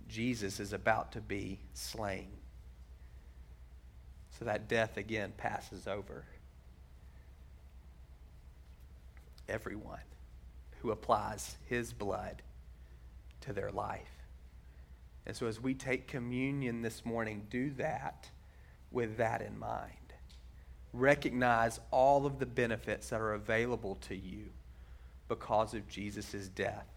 Jesus 0.08 0.60
is 0.60 0.72
about 0.72 1.12
to 1.12 1.20
be 1.20 1.60
slain. 1.74 2.28
So 4.38 4.46
that 4.46 4.68
death 4.68 4.96
again 4.96 5.32
passes 5.36 5.86
over 5.86 6.24
everyone 9.48 10.00
who 10.80 10.90
applies 10.90 11.56
his 11.66 11.92
blood 11.92 12.42
to 13.42 13.52
their 13.52 13.70
life. 13.70 14.21
And 15.26 15.36
so 15.36 15.46
as 15.46 15.60
we 15.60 15.74
take 15.74 16.08
communion 16.08 16.82
this 16.82 17.04
morning, 17.04 17.46
do 17.48 17.70
that 17.70 18.28
with 18.90 19.16
that 19.18 19.40
in 19.40 19.58
mind. 19.58 20.14
Recognize 20.92 21.80
all 21.90 22.26
of 22.26 22.38
the 22.38 22.46
benefits 22.46 23.10
that 23.10 23.20
are 23.20 23.34
available 23.34 23.96
to 24.08 24.16
you 24.16 24.46
because 25.28 25.74
of 25.74 25.88
Jesus' 25.88 26.48
death 26.48 26.88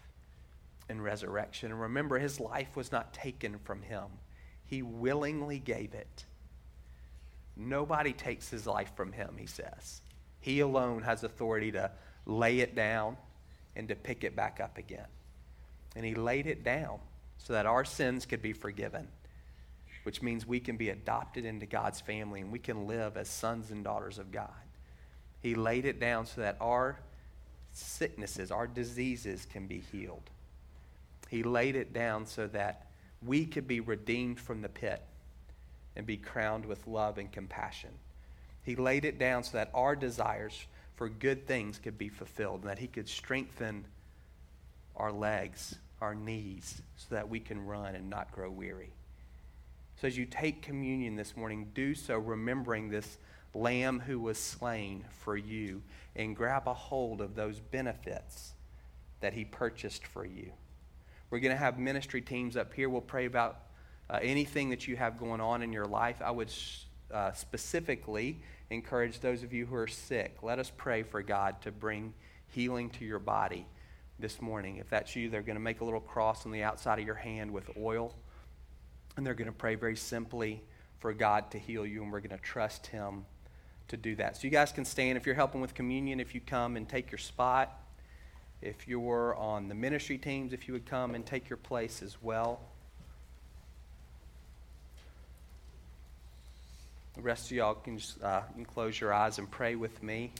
and 0.90 1.04
resurrection. 1.04 1.72
And 1.72 1.80
remember, 1.80 2.20
his 2.20 2.40
life 2.40 2.76
was 2.76 2.92
not 2.92 3.14
taken 3.14 3.58
from 3.64 3.82
him, 3.82 4.06
he 4.66 4.82
willingly 4.82 5.60
gave 5.60 5.94
it. 5.94 6.26
Nobody 7.56 8.12
takes 8.12 8.50
his 8.50 8.68
life 8.68 8.92
from 8.96 9.14
him, 9.14 9.36
he 9.38 9.46
says. 9.46 10.02
He 10.42 10.60
alone 10.60 11.04
has 11.04 11.24
authority 11.24 11.72
to 11.72 11.92
lay 12.26 12.60
it 12.60 12.76
down 12.76 13.16
and 13.76 13.88
to 13.88 13.96
pick 13.96 14.24
it 14.24 14.36
back 14.36 14.60
up 14.60 14.78
again. 14.78 15.08
And 15.96 16.04
he 16.04 16.16
laid 16.16 16.48
it 16.48 16.64
down 16.64 17.00
so 17.38 17.54
that 17.54 17.66
our 17.66 17.86
sins 17.86 18.26
could 18.26 18.42
be 18.42 18.54
forgiven, 18.54 19.08
which 20.04 20.22
means 20.22 20.46
we 20.46 20.60
can 20.60 20.78
be 20.78 20.90
adopted 20.90 21.46
into 21.46 21.66
God's 21.66 22.02
family 22.02 22.42
and 22.42 22.52
we 22.52 22.60
can 22.60 22.88
live 22.88 23.18
as 23.18 23.30
sons 23.30 23.72
and 23.72 23.84
daughters 23.84 24.18
of 24.18 24.32
God. 24.32 24.50
He 25.42 25.56
laid 25.56 25.86
it 25.86 26.00
down 26.00 26.26
so 26.26 26.42
that 26.42 26.58
our 26.60 27.00
sicknesses, 27.72 28.52
our 28.52 28.68
diseases 28.68 29.46
can 29.46 29.68
be 29.68 29.84
healed. 29.92 30.30
He 31.30 31.44
laid 31.44 31.76
it 31.76 31.94
down 31.94 32.26
so 32.26 32.48
that 32.48 32.88
we 33.24 33.46
could 33.46 33.68
be 33.68 33.80
redeemed 33.80 34.40
from 34.40 34.62
the 34.62 34.70
pit 34.70 35.02
and 35.96 36.06
be 36.06 36.18
crowned 36.18 36.66
with 36.66 36.88
love 36.88 37.18
and 37.18 37.32
compassion. 37.32 37.92
He 38.64 38.76
laid 38.76 39.06
it 39.06 39.20
down 39.20 39.44
so 39.44 39.58
that 39.58 39.70
our 39.74 39.96
desires 39.96 40.66
for 40.96 41.10
good 41.10 41.46
things 41.48 41.78
could 41.78 41.98
be 41.98 42.10
fulfilled 42.10 42.62
and 42.62 42.70
that 42.70 42.80
He 42.80 42.88
could 42.88 43.08
strengthen 43.08 43.86
our 44.96 45.12
legs, 45.12 45.76
our 46.02 46.16
knees, 46.16 46.82
so 46.98 47.16
that 47.16 47.30
we 47.30 47.40
can 47.40 47.66
run 47.66 47.96
and 47.96 48.10
not 48.10 48.32
grow 48.32 48.50
weary. 48.50 48.92
So 50.02 50.08
as 50.08 50.18
you 50.18 50.26
take 50.26 50.62
communion 50.62 51.16
this 51.16 51.38
morning, 51.38 51.72
do 51.74 51.96
so 51.96 52.18
remembering 52.18 52.90
this 52.90 53.18
lamb 53.54 54.02
who 54.02 54.20
was 54.20 54.38
slain 54.38 55.06
for 55.22 55.38
you 55.38 55.82
and 56.16 56.36
grab 56.36 56.68
a 56.68 56.74
hold 56.74 57.22
of 57.22 57.36
those 57.36 57.60
benefits 57.60 58.54
that 59.22 59.34
he 59.34 59.46
purchased 59.46 60.06
for 60.06 60.26
you. 60.26 60.52
We're 61.30 61.40
going 61.40 61.54
to 61.54 61.58
have 61.58 61.80
ministry 61.80 62.22
teams 62.22 62.58
up 62.58 62.74
here. 62.74 62.90
We'll 62.90 63.02
pray 63.02 63.26
about 63.26 63.60
uh, 64.10 64.20
anything 64.22 64.70
that 64.70 64.88
you 64.88 64.96
have 64.98 65.18
going 65.18 65.42
on 65.42 65.64
in 65.64 65.72
your 65.72 65.86
life. 65.86 66.22
I 66.24 66.32
would 66.32 66.52
uh, 67.12 67.32
specifically 67.32 68.40
encourage 68.70 69.20
those 69.20 69.44
of 69.44 69.54
you 69.54 69.66
who 69.66 69.76
are 69.76 69.88
sick. 69.88 70.38
Let 70.42 70.60
us 70.60 70.72
pray 70.76 71.04
for 71.04 71.22
God 71.22 71.62
to 71.62 71.72
bring 71.72 72.14
healing 72.50 72.90
to 72.92 73.06
your 73.06 73.20
body 73.20 73.66
this 74.20 74.42
morning. 74.42 74.78
If 74.78 74.90
that's 74.90 75.16
you, 75.16 75.30
they're 75.30 75.42
going 75.42 75.58
to 75.58 75.62
make 75.62 75.82
a 75.82 75.86
little 75.86 76.00
cross 76.00 76.46
on 76.46 76.52
the 76.52 76.64
outside 76.64 77.00
of 77.00 77.06
your 77.06 77.16
hand 77.16 77.52
with 77.52 77.70
oil. 77.78 78.16
And 79.18 79.26
they're 79.26 79.34
going 79.34 79.48
to 79.48 79.54
pray 79.54 79.76
very 79.76 79.96
simply 79.96 80.62
for 81.00 81.14
God 81.14 81.52
to 81.52 81.60
heal 81.60 81.86
you, 81.86 82.04
and 82.04 82.12
we're 82.12 82.20
going 82.20 82.38
to 82.38 82.44
trust 82.44 82.88
Him 82.88 83.26
to 83.90 83.98
do 83.98 84.16
that. 84.16 84.38
So 84.38 84.44
you 84.44 84.50
guys 84.50 84.72
can 84.72 84.86
stand. 84.86 85.18
If 85.18 85.26
you're 85.26 85.36
helping 85.36 85.62
with 85.62 85.74
communion, 85.74 86.20
if 86.20 86.34
you 86.34 86.42
come 86.42 86.76
and 86.76 86.88
take 86.88 87.12
your 87.12 87.20
spot. 87.20 87.82
If 88.62 88.88
you're 88.88 89.36
on 89.36 89.68
the 89.68 89.76
ministry 89.76 90.18
teams, 90.18 90.54
if 90.54 90.68
you 90.68 90.74
would 90.74 90.86
come 90.86 91.14
and 91.14 91.26
take 91.26 91.50
your 91.50 91.58
place 91.58 92.02
as 92.02 92.22
well. 92.22 92.62
The 97.16 97.22
rest 97.22 97.46
of 97.46 97.58
y'all 97.58 97.76
can 97.76 97.98
just 97.98 98.22
uh, 98.24 98.42
can 98.54 98.66
close 98.66 99.00
your 99.00 99.14
eyes 99.14 99.38
and 99.38 99.50
pray 99.50 99.76
with 99.76 100.02
me. 100.02 100.32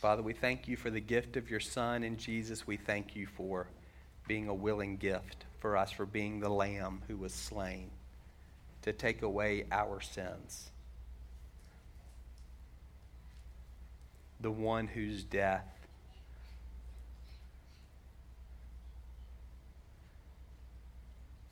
Father, 0.00 0.22
we 0.22 0.32
thank 0.32 0.66
you 0.66 0.78
for 0.78 0.88
the 0.88 0.98
gift 0.98 1.36
of 1.36 1.50
your 1.50 1.60
Son 1.60 2.02
in 2.02 2.16
Jesus. 2.16 2.66
We 2.66 2.78
thank 2.78 3.14
you 3.14 3.26
for 3.26 3.66
being 4.26 4.48
a 4.48 4.54
willing 4.54 4.96
gift 4.96 5.44
for 5.58 5.76
us, 5.76 5.92
for 5.92 6.06
being 6.06 6.40
the 6.40 6.48
Lamb 6.48 7.02
who 7.06 7.18
was 7.18 7.34
slain 7.34 7.90
to 8.80 8.94
take 8.94 9.20
away 9.20 9.66
our 9.70 10.00
sins. 10.00 10.70
The 14.40 14.50
one 14.50 14.86
whose 14.86 15.22
death 15.22 15.68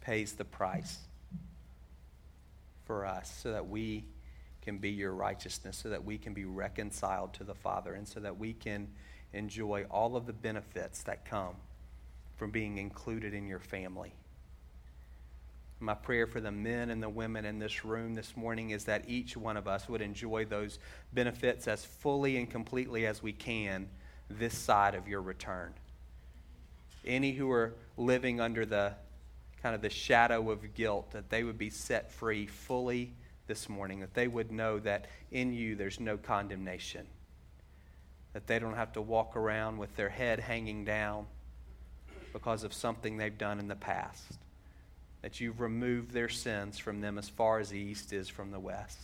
pays 0.00 0.32
the 0.32 0.46
price 0.46 1.00
for 2.86 3.04
us 3.04 3.30
so 3.42 3.52
that 3.52 3.68
we 3.68 4.04
can 4.68 4.76
be 4.76 4.90
your 4.90 5.14
righteousness, 5.14 5.78
so 5.78 5.88
that 5.88 6.04
we 6.04 6.18
can 6.18 6.34
be 6.34 6.44
reconciled 6.44 7.32
to 7.32 7.42
the 7.42 7.54
Father, 7.54 7.94
and 7.94 8.06
so 8.06 8.20
that 8.20 8.38
we 8.38 8.52
can 8.52 8.86
enjoy 9.32 9.86
all 9.90 10.14
of 10.14 10.26
the 10.26 10.32
benefits 10.34 11.04
that 11.04 11.24
come 11.24 11.54
from 12.36 12.50
being 12.50 12.76
included 12.76 13.32
in 13.32 13.46
your 13.48 13.60
family. 13.60 14.12
My 15.80 15.94
prayer 15.94 16.26
for 16.26 16.42
the 16.42 16.50
men 16.50 16.90
and 16.90 17.02
the 17.02 17.08
women 17.08 17.46
in 17.46 17.58
this 17.58 17.82
room 17.82 18.14
this 18.14 18.36
morning 18.36 18.68
is 18.68 18.84
that 18.84 19.08
each 19.08 19.38
one 19.38 19.56
of 19.56 19.66
us 19.66 19.88
would 19.88 20.02
enjoy 20.02 20.44
those 20.44 20.78
benefits 21.14 21.66
as 21.66 21.86
fully 21.86 22.36
and 22.36 22.50
completely 22.50 23.06
as 23.06 23.22
we 23.22 23.32
can 23.32 23.88
this 24.28 24.52
side 24.52 24.94
of 24.94 25.08
your 25.08 25.22
return. 25.22 25.72
Any 27.06 27.32
who 27.32 27.50
are 27.50 27.72
living 27.96 28.38
under 28.38 28.66
the 28.66 28.92
kind 29.62 29.74
of 29.74 29.80
the 29.80 29.88
shadow 29.88 30.50
of 30.50 30.74
guilt, 30.74 31.12
that 31.12 31.30
they 31.30 31.42
would 31.42 31.56
be 31.56 31.70
set 31.70 32.12
free 32.12 32.46
fully 32.46 33.14
this 33.48 33.68
morning, 33.68 34.00
that 34.00 34.14
they 34.14 34.28
would 34.28 34.52
know 34.52 34.78
that 34.78 35.06
in 35.32 35.52
you 35.52 35.74
there's 35.74 35.98
no 35.98 36.16
condemnation, 36.16 37.06
that 38.34 38.46
they 38.46 38.60
don't 38.60 38.76
have 38.76 38.92
to 38.92 39.02
walk 39.02 39.34
around 39.34 39.78
with 39.78 39.96
their 39.96 40.08
head 40.08 40.38
hanging 40.38 40.84
down 40.84 41.26
because 42.32 42.62
of 42.62 42.72
something 42.72 43.16
they've 43.16 43.38
done 43.38 43.58
in 43.58 43.66
the 43.66 43.74
past, 43.74 44.38
that 45.22 45.40
you've 45.40 45.60
removed 45.60 46.12
their 46.12 46.28
sins 46.28 46.78
from 46.78 47.00
them 47.00 47.18
as 47.18 47.28
far 47.28 47.58
as 47.58 47.70
the 47.70 47.78
east 47.78 48.12
is 48.12 48.28
from 48.28 48.52
the 48.52 48.60
west. 48.60 48.98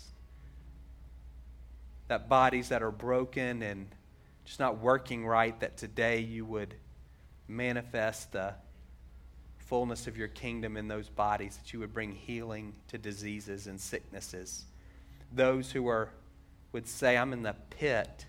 That 2.06 2.28
bodies 2.28 2.68
that 2.68 2.82
are 2.82 2.92
broken 2.92 3.62
and 3.62 3.88
just 4.44 4.60
not 4.60 4.78
working 4.78 5.26
right, 5.26 5.58
that 5.60 5.78
today 5.78 6.20
you 6.20 6.44
would 6.44 6.74
manifest 7.48 8.32
the 8.32 8.54
fullness 9.66 10.06
of 10.06 10.16
your 10.16 10.28
kingdom 10.28 10.76
in 10.76 10.88
those 10.88 11.08
bodies, 11.08 11.56
that 11.56 11.72
you 11.72 11.80
would 11.80 11.92
bring 11.92 12.12
healing 12.12 12.74
to 12.88 12.98
diseases 12.98 13.66
and 13.66 13.80
sicknesses. 13.80 14.64
Those 15.32 15.70
who 15.70 15.86
are 15.88 16.10
would 16.72 16.86
say, 16.88 17.16
I'm 17.16 17.32
in 17.32 17.42
the 17.42 17.54
pit 17.70 18.26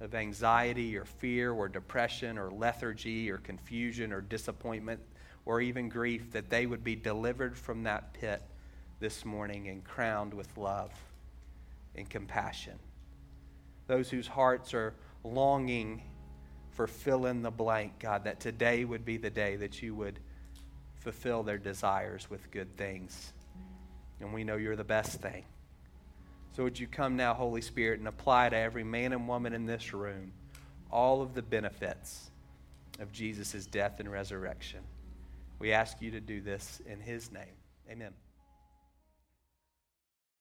of 0.00 0.14
anxiety 0.14 0.96
or 0.96 1.06
fear 1.06 1.52
or 1.52 1.68
depression 1.68 2.36
or 2.36 2.50
lethargy 2.50 3.30
or 3.30 3.38
confusion 3.38 4.12
or 4.12 4.20
disappointment 4.20 5.00
or 5.46 5.60
even 5.60 5.88
grief, 5.88 6.32
that 6.32 6.50
they 6.50 6.66
would 6.66 6.84
be 6.84 6.94
delivered 6.94 7.56
from 7.56 7.82
that 7.84 8.12
pit 8.14 8.42
this 9.00 9.24
morning 9.24 9.68
and 9.68 9.84
crowned 9.84 10.32
with 10.32 10.56
love 10.56 10.92
and 11.94 12.08
compassion. 12.08 12.78
Those 13.86 14.10
whose 14.10 14.26
hearts 14.26 14.74
are 14.74 14.94
longing 15.22 16.02
for 16.74 16.86
fill 16.86 17.26
in 17.26 17.42
the 17.42 17.50
blank, 17.50 17.98
God, 17.98 18.24
that 18.24 18.40
today 18.40 18.84
would 18.84 19.04
be 19.04 19.16
the 19.16 19.30
day 19.30 19.56
that 19.56 19.82
you 19.82 19.94
would 19.94 20.18
fulfill 20.96 21.42
their 21.42 21.58
desires 21.58 22.28
with 22.28 22.50
good 22.50 22.76
things. 22.76 23.32
And 24.20 24.32
we 24.32 24.44
know 24.44 24.56
you're 24.56 24.76
the 24.76 24.84
best 24.84 25.20
thing. 25.20 25.44
So 26.56 26.62
would 26.62 26.78
you 26.78 26.86
come 26.86 27.16
now, 27.16 27.34
Holy 27.34 27.60
Spirit, 27.60 27.98
and 27.98 28.08
apply 28.08 28.48
to 28.48 28.56
every 28.56 28.84
man 28.84 29.12
and 29.12 29.26
woman 29.26 29.52
in 29.52 29.66
this 29.66 29.92
room 29.92 30.32
all 30.90 31.20
of 31.22 31.34
the 31.34 31.42
benefits 31.42 32.30
of 33.00 33.12
Jesus' 33.12 33.66
death 33.66 33.98
and 33.98 34.10
resurrection. 34.10 34.80
We 35.58 35.72
ask 35.72 36.00
you 36.00 36.12
to 36.12 36.20
do 36.20 36.40
this 36.40 36.80
in 36.86 37.00
his 37.00 37.32
name. 37.32 37.56
Amen. 37.90 38.12